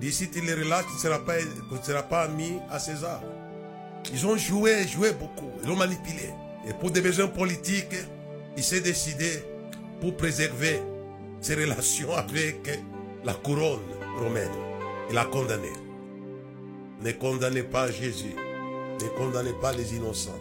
D'ici 0.00 0.28
tu 0.30 0.40
les 0.40 0.54
relâches, 0.54 0.86
tu 0.86 0.94
ne 0.94 0.98
seras 0.98 1.20
pas, 1.20 1.34
seras 1.82 2.02
pas 2.02 2.28
mis 2.28 2.58
à 2.70 2.78
César. 2.78 3.22
Ils 4.12 4.26
ont 4.26 4.36
joué, 4.36 4.86
joué 4.86 5.12
beaucoup. 5.12 5.50
Ils 5.62 5.70
ont 5.70 5.76
manipulé. 5.76 6.30
Et 6.68 6.72
pour 6.74 6.90
des 6.90 7.00
besoins 7.00 7.28
politiques, 7.28 7.96
il 8.56 8.62
s'est 8.62 8.80
décidé 8.80 9.30
pour 10.00 10.16
préserver 10.16 10.80
ses 11.40 11.54
relations 11.54 12.12
avec 12.14 12.68
la 13.24 13.34
couronne 13.34 13.80
romaine. 14.18 14.50
Il 15.10 15.18
a 15.18 15.24
condamné. 15.24 15.68
Ne 17.04 17.12
condamnez 17.12 17.62
pas 17.62 17.90
Jésus. 17.90 18.34
Ne 19.00 19.08
condamnez 19.18 19.54
pas 19.60 19.72
les 19.72 19.94
innocents. 19.94 20.38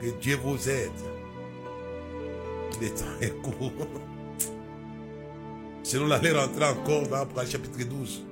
Que 0.00 0.10
Dieu 0.20 0.36
vous 0.42 0.68
aide. 0.68 0.90
Le 2.80 2.88
temps 2.90 3.04
est 3.20 3.34
court. 3.42 3.72
Sinon, 5.82 6.06
on 6.06 6.10
allait 6.10 6.32
rentrer 6.32 6.64
encore 6.64 7.08
dans 7.08 7.26
le 7.42 7.48
chapitre 7.48 7.82
12. 7.88 8.24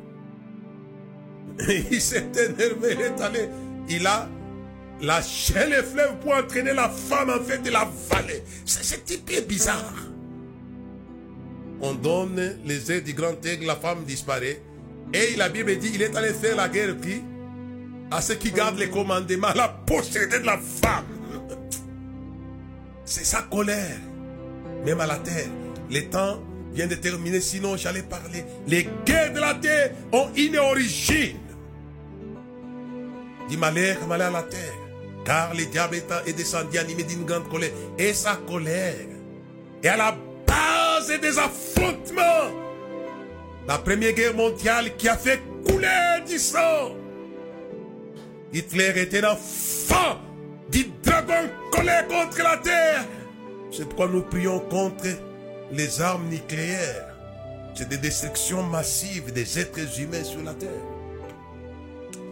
Il 1.90 2.00
s'est 2.00 2.30
énervé, 2.34 2.92
il 2.92 3.00
est 3.00 3.20
allé, 3.20 3.48
il 3.88 4.06
a 4.06 4.28
lâché 5.00 5.54
les 5.66 5.82
fleuves 5.82 6.18
pour 6.20 6.34
entraîner 6.34 6.74
la 6.74 6.90
femme 6.90 7.30
en 7.30 7.42
fait 7.42 7.58
de 7.58 7.70
la 7.70 7.88
vallée. 8.10 8.42
C'est 8.66 9.04
type 9.06 9.48
bizarre. 9.48 9.94
On 11.80 11.94
donne 11.94 12.58
les 12.64 12.92
aides 12.92 13.04
du 13.04 13.14
grand 13.14 13.42
aigle, 13.44 13.66
la 13.66 13.76
femme 13.76 14.04
disparaît. 14.04 14.60
Et 15.14 15.36
la 15.36 15.48
Bible 15.48 15.76
dit, 15.78 15.92
il 15.94 16.02
est 16.02 16.14
allé 16.14 16.34
faire 16.34 16.56
la 16.56 16.68
guerre 16.68 17.00
qui? 17.00 17.22
À 18.10 18.20
ceux 18.20 18.34
qui 18.34 18.52
gardent 18.52 18.78
les 18.78 18.90
commandements, 18.90 19.48
la 19.54 19.68
postérité 19.68 20.38
de 20.40 20.46
la 20.46 20.58
femme. 20.58 21.04
C'est 23.04 23.24
sa 23.24 23.42
colère. 23.42 23.98
Même 24.84 25.00
à 25.00 25.06
la 25.06 25.16
terre. 25.16 25.48
Le 25.90 26.00
temps 26.02 26.42
vient 26.72 26.86
de 26.86 26.94
terminer, 26.94 27.40
sinon 27.40 27.76
j'allais 27.76 28.02
parler. 28.02 28.44
Les 28.66 28.88
guerres 29.04 29.32
de 29.32 29.40
la 29.40 29.54
terre 29.54 29.92
ont 30.12 30.28
une 30.36 30.56
origine. 30.58 31.38
Dit 33.48 33.56
malheur, 33.56 33.96
malheur 34.08 34.28
à 34.28 34.30
la 34.30 34.42
terre. 34.42 34.72
Car 35.24 35.54
le 35.54 35.64
diable 35.66 35.96
est 36.26 36.32
descendu 36.32 36.78
animé 36.78 37.02
d'une 37.02 37.24
grande 37.24 37.48
colère. 37.48 37.70
Et 37.98 38.12
sa 38.12 38.36
colère 38.36 38.94
est 39.82 39.88
à 39.88 39.96
la 39.96 40.16
base 40.46 41.20
des 41.20 41.38
affrontements. 41.38 42.52
La 43.66 43.78
première 43.78 44.12
guerre 44.12 44.34
mondiale 44.34 44.96
qui 44.96 45.08
a 45.08 45.16
fait 45.16 45.40
couler 45.64 46.22
du 46.28 46.38
sang. 46.38 46.94
Hitler 48.56 48.94
était 48.96 49.20
l'enfant 49.20 50.18
du 50.70 50.86
dragon 51.02 51.46
colère 51.70 52.08
contre 52.08 52.42
la 52.42 52.56
terre. 52.56 53.04
C'est 53.70 53.84
pourquoi 53.84 54.08
nous 54.08 54.22
prions 54.22 54.60
contre 54.60 55.08
les 55.72 56.00
armes 56.00 56.26
nucléaires. 56.30 57.14
C'est 57.74 57.86
des 57.86 57.98
destructions 57.98 58.62
massives 58.62 59.30
des 59.30 59.58
êtres 59.58 60.00
humains 60.00 60.24
sur 60.24 60.42
la 60.42 60.54
terre. 60.54 60.70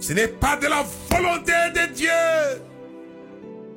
Ce 0.01 0.15
n'est 0.15 0.29
pas 0.29 0.57
de 0.57 0.67
la 0.67 0.83
volonté 1.11 1.53
de 1.75 1.93
Dieu 1.93 2.63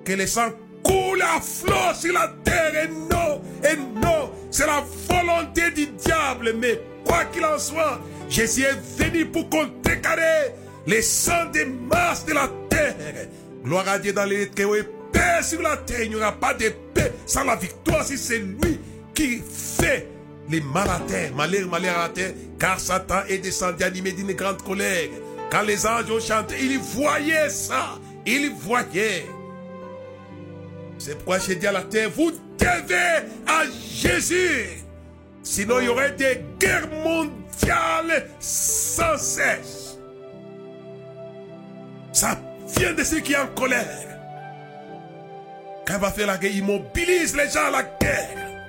que 0.06 0.14
les 0.14 0.28
sang 0.28 0.52
coulent 0.84 1.22
à 1.22 1.41
flot 1.41 1.93
sur 2.00 2.14
la 2.14 2.34
terre. 2.45 2.86
Et 2.86 2.88
non, 2.88 3.41
et 3.62 3.76
non, 4.00 4.32
c'est 4.52 4.68
la 4.68 4.86
volonté 5.10 5.70
du 5.72 5.88
diable. 5.88 6.54
Mais 6.58 6.80
quoi 7.04 7.26
qu'il 7.26 7.43
en 7.43 7.60
soit, 7.60 8.00
Jésus 8.30 8.64
est 8.64 9.04
venu 9.04 9.26
pour 9.26 9.50
contrecarrer 9.50 10.54
les 10.88 11.01
sangs 11.01 11.51
des 11.51 11.65
masses 11.65 12.25
de 12.25 12.33
la 12.33 12.49
terre. 12.69 12.95
Gloire 13.63 13.88
à 13.89 13.99
Dieu 13.99 14.13
dans 14.13 14.25
les 14.25 14.47
que 14.47 14.81
paix 15.11 15.43
sur 15.43 15.61
la 15.61 15.77
terre. 15.77 16.03
Il 16.03 16.09
n'y 16.09 16.15
aura 16.15 16.31
pas 16.31 16.53
de 16.53 16.69
paix 16.93 17.11
sans 17.25 17.43
la 17.43 17.55
victoire 17.55 18.03
si 18.03 18.17
c'est 18.17 18.39
lui 18.39 18.79
qui 19.13 19.41
fait 19.51 20.07
les 20.49 20.61
mal 20.61 20.89
à 20.89 20.99
terre, 21.07 21.35
malheur, 21.35 21.67
malheur 21.67 21.97
à 21.97 22.03
la 22.03 22.09
terre, 22.09 22.31
car 22.57 22.79
Satan 22.79 23.21
est 23.27 23.39
descendu 23.39 23.83
animé 23.83 24.13
d'une 24.13 24.31
grande 24.31 24.61
colère. 24.61 25.09
Quand 25.51 25.61
les 25.61 25.85
anges 25.85 26.09
ont 26.09 26.19
chanté, 26.19 26.55
ils 26.61 26.79
voyaient 26.79 27.49
ça. 27.49 27.99
Ils 28.25 28.51
voyaient. 28.51 29.25
C'est 30.97 31.15
pourquoi 31.15 31.39
j'ai 31.39 31.55
dit 31.55 31.67
à 31.67 31.73
la 31.73 31.83
terre, 31.83 32.09
vous 32.15 32.31
devez 32.57 33.27
à 33.45 33.63
Jésus. 33.93 34.83
Sinon, 35.43 35.79
il 35.79 35.85
y 35.85 35.89
aurait 35.89 36.11
des 36.13 36.41
guerres 36.59 36.89
mondiales 37.03 38.29
sans 38.39 39.17
cesse. 39.17 39.76
Ça 42.18 42.36
vient 42.76 42.93
de 42.95 43.03
ceux 43.03 43.20
qui 43.20 43.34
sont 43.34 43.41
en 43.41 43.47
colère. 43.53 43.86
Quand 45.86 45.93
il 45.93 45.99
va 45.99 46.09
faire 46.09 46.26
la 46.26 46.39
guerre, 46.39 46.51
il 46.51 46.63
mobilise 46.63 47.36
les 47.36 47.47
gens 47.47 47.68
à 47.68 47.70
la 47.70 47.84
guerre. 47.84 48.59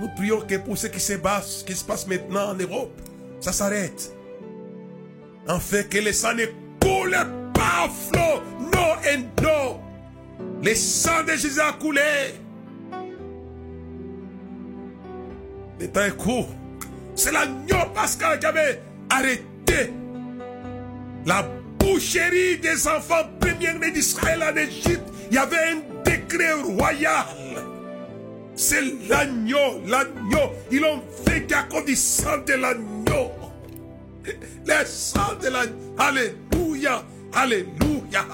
Nous 0.00 0.08
prions 0.16 0.40
que 0.40 0.56
pour 0.56 0.76
ce 0.76 0.88
qui 0.88 0.98
se 0.98 1.12
passe, 1.12 1.62
qui 1.64 1.76
se 1.76 1.84
passe 1.84 2.08
maintenant 2.08 2.50
en 2.50 2.54
Europe, 2.54 3.00
ça 3.38 3.52
s'arrête. 3.52 4.12
En 5.46 5.60
fait, 5.60 5.88
que 5.88 5.98
le 5.98 6.12
sang 6.12 6.34
ne 6.34 6.46
coule 6.80 7.16
pas 7.54 7.84
à 7.84 7.88
flot. 7.88 8.42
Non 8.74 8.96
et 9.08 9.18
non. 9.40 9.80
Le 10.60 10.74
sang 10.74 11.22
de 11.22 11.36
Jésus 11.36 11.60
a 11.60 11.74
coulé. 11.74 12.00
Le 15.78 15.86
temps 15.86 16.04
est 16.04 16.16
court. 16.16 16.48
C'est 17.14 17.30
l'agneau 17.30 17.88
pascal 17.94 18.40
qui 18.40 18.46
avait 18.46 18.82
arrêté 19.10 19.92
la 21.24 21.44
boucherie 21.88 22.58
des 22.58 22.86
enfants 22.86 23.24
premiers 23.40 23.90
d'Israël 23.90 24.42
en 24.42 24.56
Égypte. 24.56 25.08
Il 25.30 25.34
y 25.34 25.38
avait 25.38 25.56
un 25.56 26.02
décret 26.04 26.52
royal. 26.52 27.26
C'est 28.54 28.82
l'agneau, 29.08 29.80
l'agneau. 29.86 30.52
Ils 30.70 30.80
l'ont 30.80 31.02
fait 31.26 31.52
à 31.52 31.62
cause 31.64 31.84
du 31.84 31.96
sang 31.96 32.38
de 32.46 32.54
l'agneau. 32.54 33.30
Le 34.66 34.84
sang 34.84 35.34
de 35.40 35.48
l'agneau. 35.48 35.94
Alléluia, 35.98 37.02
alléluia. 37.32 38.24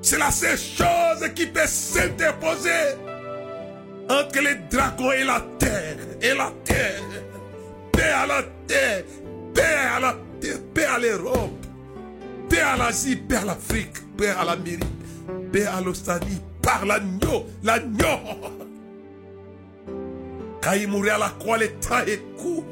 C'est 0.00 0.18
la 0.18 0.30
seule 0.30 0.58
chose 0.58 1.28
qui 1.34 1.46
peut 1.46 1.60
s'interposer 1.66 2.96
entre 4.08 4.40
les 4.40 4.56
dragons 4.70 5.12
et 5.12 5.24
la 5.24 5.44
terre. 5.58 5.96
Et 6.20 6.34
la 6.34 6.52
terre. 6.64 7.02
Paix 7.92 8.02
à 8.02 8.26
la 8.26 8.42
terre. 8.66 9.04
Paix 9.54 9.62
à 9.96 10.00
la 10.00 10.12
terre. 10.12 10.31
Paix 10.74 10.84
à 10.84 10.98
l'Europe. 10.98 11.66
Paix 12.48 12.60
à 12.60 12.76
l'Asie. 12.76 13.16
Paix 13.16 13.36
à 13.36 13.44
l'Afrique. 13.44 14.16
Paix 14.16 14.28
à 14.28 14.44
l'Amérique. 14.44 14.84
Paix 15.52 15.66
à 15.66 15.80
l'Australie. 15.80 16.40
Par 16.60 16.86
l'agneau. 16.86 17.46
L'agneau. 17.62 18.18
Quand 20.62 20.72
il 20.72 20.88
mourait 20.88 21.10
à 21.10 21.18
la 21.18 21.30
croix, 21.30 21.58
le 21.58 21.68
temps 21.68 22.04
est 22.06 22.22
court. 22.36 22.64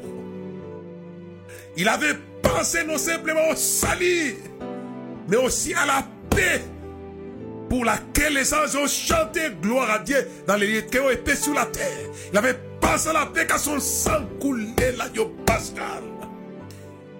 Il 1.77 1.87
avait 1.87 2.15
pensé 2.41 2.83
non 2.83 2.97
simplement 2.97 3.49
au 3.51 3.55
salut, 3.55 4.35
mais 5.27 5.37
aussi 5.37 5.73
à 5.73 5.85
la 5.85 6.03
paix 6.29 6.61
pour 7.69 7.85
laquelle 7.85 8.33
les 8.33 8.53
anges 8.53 8.75
ont 8.75 8.87
chanté 8.87 9.41
gloire 9.61 9.89
à 9.89 9.99
Dieu 9.99 10.27
dans 10.45 10.55
les 10.55 10.67
lieux 10.67 10.81
qui 10.81 10.99
ont 10.99 11.09
été 11.09 11.35
sur 11.35 11.53
la 11.53 11.65
terre. 11.65 12.09
Il 12.31 12.37
avait 12.37 12.57
pensé 12.79 13.09
à 13.09 13.13
la 13.13 13.25
paix 13.25 13.45
car 13.47 13.59
son 13.59 13.79
sang 13.79 14.25
coulait 14.39 14.93
l'agneau 14.97 15.33
pascal. 15.45 16.03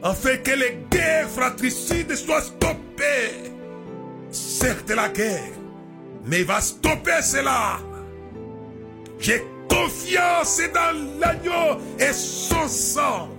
Afin 0.03 0.37
que 0.37 0.51
les 0.51 0.79
guerres 0.89 1.29
fratricides 1.29 2.15
soient 2.15 2.41
stoppées. 2.41 3.51
Certes 4.31 4.89
la 4.89 5.09
guerre, 5.09 5.53
mais 6.25 6.39
il 6.39 6.45
va 6.45 6.61
stopper 6.61 7.21
cela. 7.21 7.79
J'ai 9.19 9.43
confiance 9.69 10.61
dans 10.73 11.19
l'agneau 11.19 11.79
et 11.99 12.13
son 12.13 12.67
sang. 12.67 13.29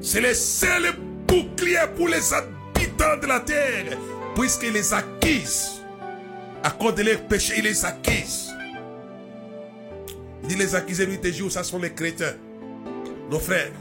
C'est 0.00 0.20
le 0.20 0.34
seul 0.34 0.92
bouclier 1.26 1.78
pour 1.96 2.08
les 2.08 2.32
habitants 2.32 3.16
de 3.20 3.26
la 3.26 3.40
terre 3.40 3.98
puisqu'il 4.34 4.72
les 4.72 4.92
acquise. 4.92 5.80
À 6.62 6.70
cause 6.70 6.94
de 6.94 7.02
leurs 7.02 7.22
péchés, 7.22 7.54
il 7.58 7.64
les 7.64 7.84
acquise. 7.84 8.50
Il 10.42 10.48
dit 10.48 10.56
les 10.56 10.74
acquis 10.74 10.94
lui, 11.06 11.18
tes 11.18 11.32
jours, 11.32 11.50
ça 11.50 11.64
sont 11.64 11.78
les 11.78 11.92
chrétiens, 11.92 12.34
nos 13.30 13.38
frères. 13.38 13.72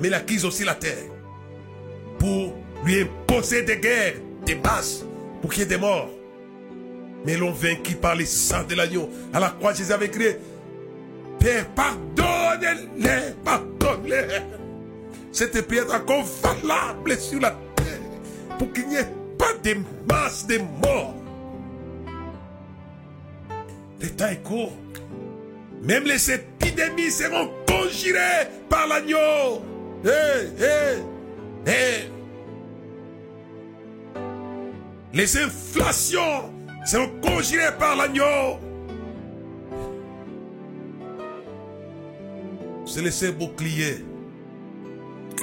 Mais 0.00 0.08
il 0.08 0.14
acquise 0.14 0.44
aussi 0.44 0.64
la 0.64 0.74
terre. 0.74 1.04
Pour 2.18 2.54
lui 2.84 3.00
imposer 3.00 3.62
des 3.62 3.78
guerres, 3.78 4.14
des 4.44 4.54
bases, 4.54 5.04
pour 5.40 5.50
qu'il 5.50 5.60
y 5.60 5.62
ait 5.62 5.68
des 5.68 5.78
morts. 5.78 6.10
Mais 7.24 7.36
l'on 7.36 7.50
vaincu 7.50 7.96
par 7.96 8.14
les 8.14 8.26
sang 8.26 8.62
de 8.68 8.74
l'agneau. 8.74 9.08
À 9.32 9.40
la 9.40 9.50
croix, 9.50 9.74
Jésus 9.74 9.92
avait 9.92 10.10
crié 10.10 10.36
Père, 11.40 11.66
pardonne-les, 11.74 13.34
pardonne-les. 13.44 14.26
Cette 15.32 15.66
prière 15.66 15.84
est 15.90 15.94
encore 15.94 16.24
valable 16.42 17.16
sur 17.18 17.40
la 17.40 17.50
terre. 17.74 18.00
Pour 18.58 18.72
qu'il 18.72 18.88
n'y 18.88 18.96
ait 18.96 19.12
pas 19.36 19.52
de 19.62 19.76
masse 20.08 20.46
de 20.46 20.58
morts. 20.58 21.14
Le 24.00 24.08
temps 24.10 24.28
est 24.28 24.42
court. 24.42 24.72
Même 25.82 26.04
les 26.04 26.30
épidémies 26.30 27.10
seront 27.10 27.50
conjurées 27.68 28.48
par 28.68 28.86
l'agneau. 28.86 29.62
Les 35.12 35.36
inflations 35.38 36.52
seront 36.84 37.08
congelés 37.22 37.70
par 37.78 37.96
l'agneau. 37.96 38.60
C'est 42.84 43.02
laisser 43.02 43.32
bouclier. 43.32 44.04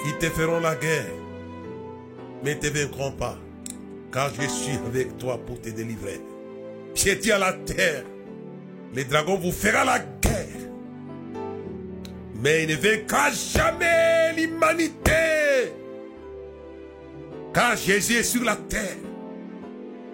Ils 0.05 0.17
te 0.19 0.27
feront 0.27 0.59
la 0.59 0.75
guerre, 0.75 1.11
mais 2.43 2.55
ne 2.55 2.59
te 2.59 2.67
vaincront 2.67 3.11
pas, 3.11 3.37
car 4.11 4.29
je 4.33 4.47
suis 4.47 4.77
avec 4.85 5.17
toi 5.17 5.39
pour 5.45 5.59
te 5.59 5.69
délivrer. 5.69 6.21
J'ai 6.93 7.15
dit 7.15 7.31
à 7.31 7.39
la 7.39 7.53
terre, 7.53 8.03
les 8.93 9.05
dragons 9.05 9.37
vous 9.37 9.51
feront 9.51 9.85
la 9.85 9.99
guerre, 9.99 10.12
mais 12.43 12.63
il 12.63 12.69
ne 12.69 12.75
vaincra 12.75 13.31
jamais 13.31 14.33
l'humanité. 14.35 15.71
Car 17.53 17.77
Jésus 17.77 18.15
est 18.15 18.23
sur 18.23 18.43
la 18.43 18.57
terre 18.57 18.97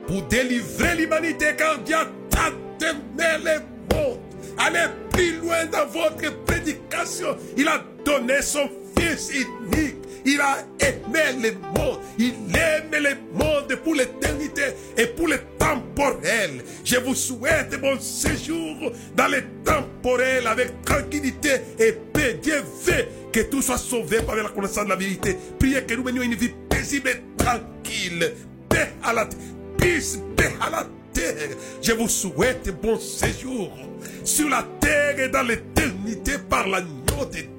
pour 0.06 0.22
délivrer 0.24 0.96
l'humanité, 0.96 1.48
car 1.58 1.80
Dieu 1.80 1.96
a 1.96 2.06
tant 2.30 2.86
aimé 2.86 3.44
le 3.44 3.96
monde. 3.96 4.20
Allez 4.60 4.88
plus 5.12 5.38
loin 5.38 5.66
dans 5.66 5.88
votre 5.88 6.44
prédication. 6.46 7.36
Il 7.58 7.68
a 7.68 7.84
donné 8.06 8.42
son 8.42 8.70
Fils 8.96 9.32
unique. 9.34 9.99
Il 10.26 10.40
a 10.42 10.60
aimé 10.80 11.42
le 11.42 11.52
monde. 11.80 12.00
Il 12.18 12.34
aime 12.56 12.92
le 12.92 13.16
monde 13.34 13.76
pour 13.84 13.96
l'éternité 13.96 14.64
et 14.98 15.08
pour 15.08 15.28
le 15.28 15.38
temporel. 15.58 16.64
Je 16.84 16.98
vous 16.98 17.16
souhaite 17.16 17.80
bon 17.80 18.00
séjour 18.00 18.92
dans 19.16 19.28
le 19.28 19.44
temporel 19.64 20.48
avec 20.48 20.82
tranquillité 20.84 21.50
et 21.80 21.94
paix. 22.14 22.40
Dieu 22.42 22.62
veut 22.86 23.06
que 23.32 23.42
tout 23.42 23.62
soit 23.62 23.78
sauvé 23.78 24.22
par 24.22 24.36
la 24.36 24.50
connaissance 24.50 24.86
de 24.86 24.90
la 24.90 24.96
vérité. 24.96 25.38
Priez 25.58 25.84
que 25.84 25.94
nous 25.94 26.04
menions 26.04 26.24
une 26.24 26.36
vie 26.36 26.52
paisible 26.70 27.10
et 27.10 27.22
tranquille. 27.38 28.34
Paix 28.68 28.90
à 29.04 29.14
la 29.14 29.28
peace, 29.78 30.20
paix 30.36 30.52
à 30.62 30.70
la 30.70 30.88
terre. 31.14 31.50
Je 31.82 31.92
vous 31.94 32.10
souhaite 32.10 32.70
bon 32.82 33.00
séjour 33.00 33.72
sur 34.24 34.50
la 34.50 34.66
terre 34.80 35.20
et 35.20 35.30
dans 35.30 35.44
l'éternité 35.44 36.34
par 36.50 36.68
l'agneau 36.68 37.26
de 37.32 37.32
Dieu. 37.32 37.59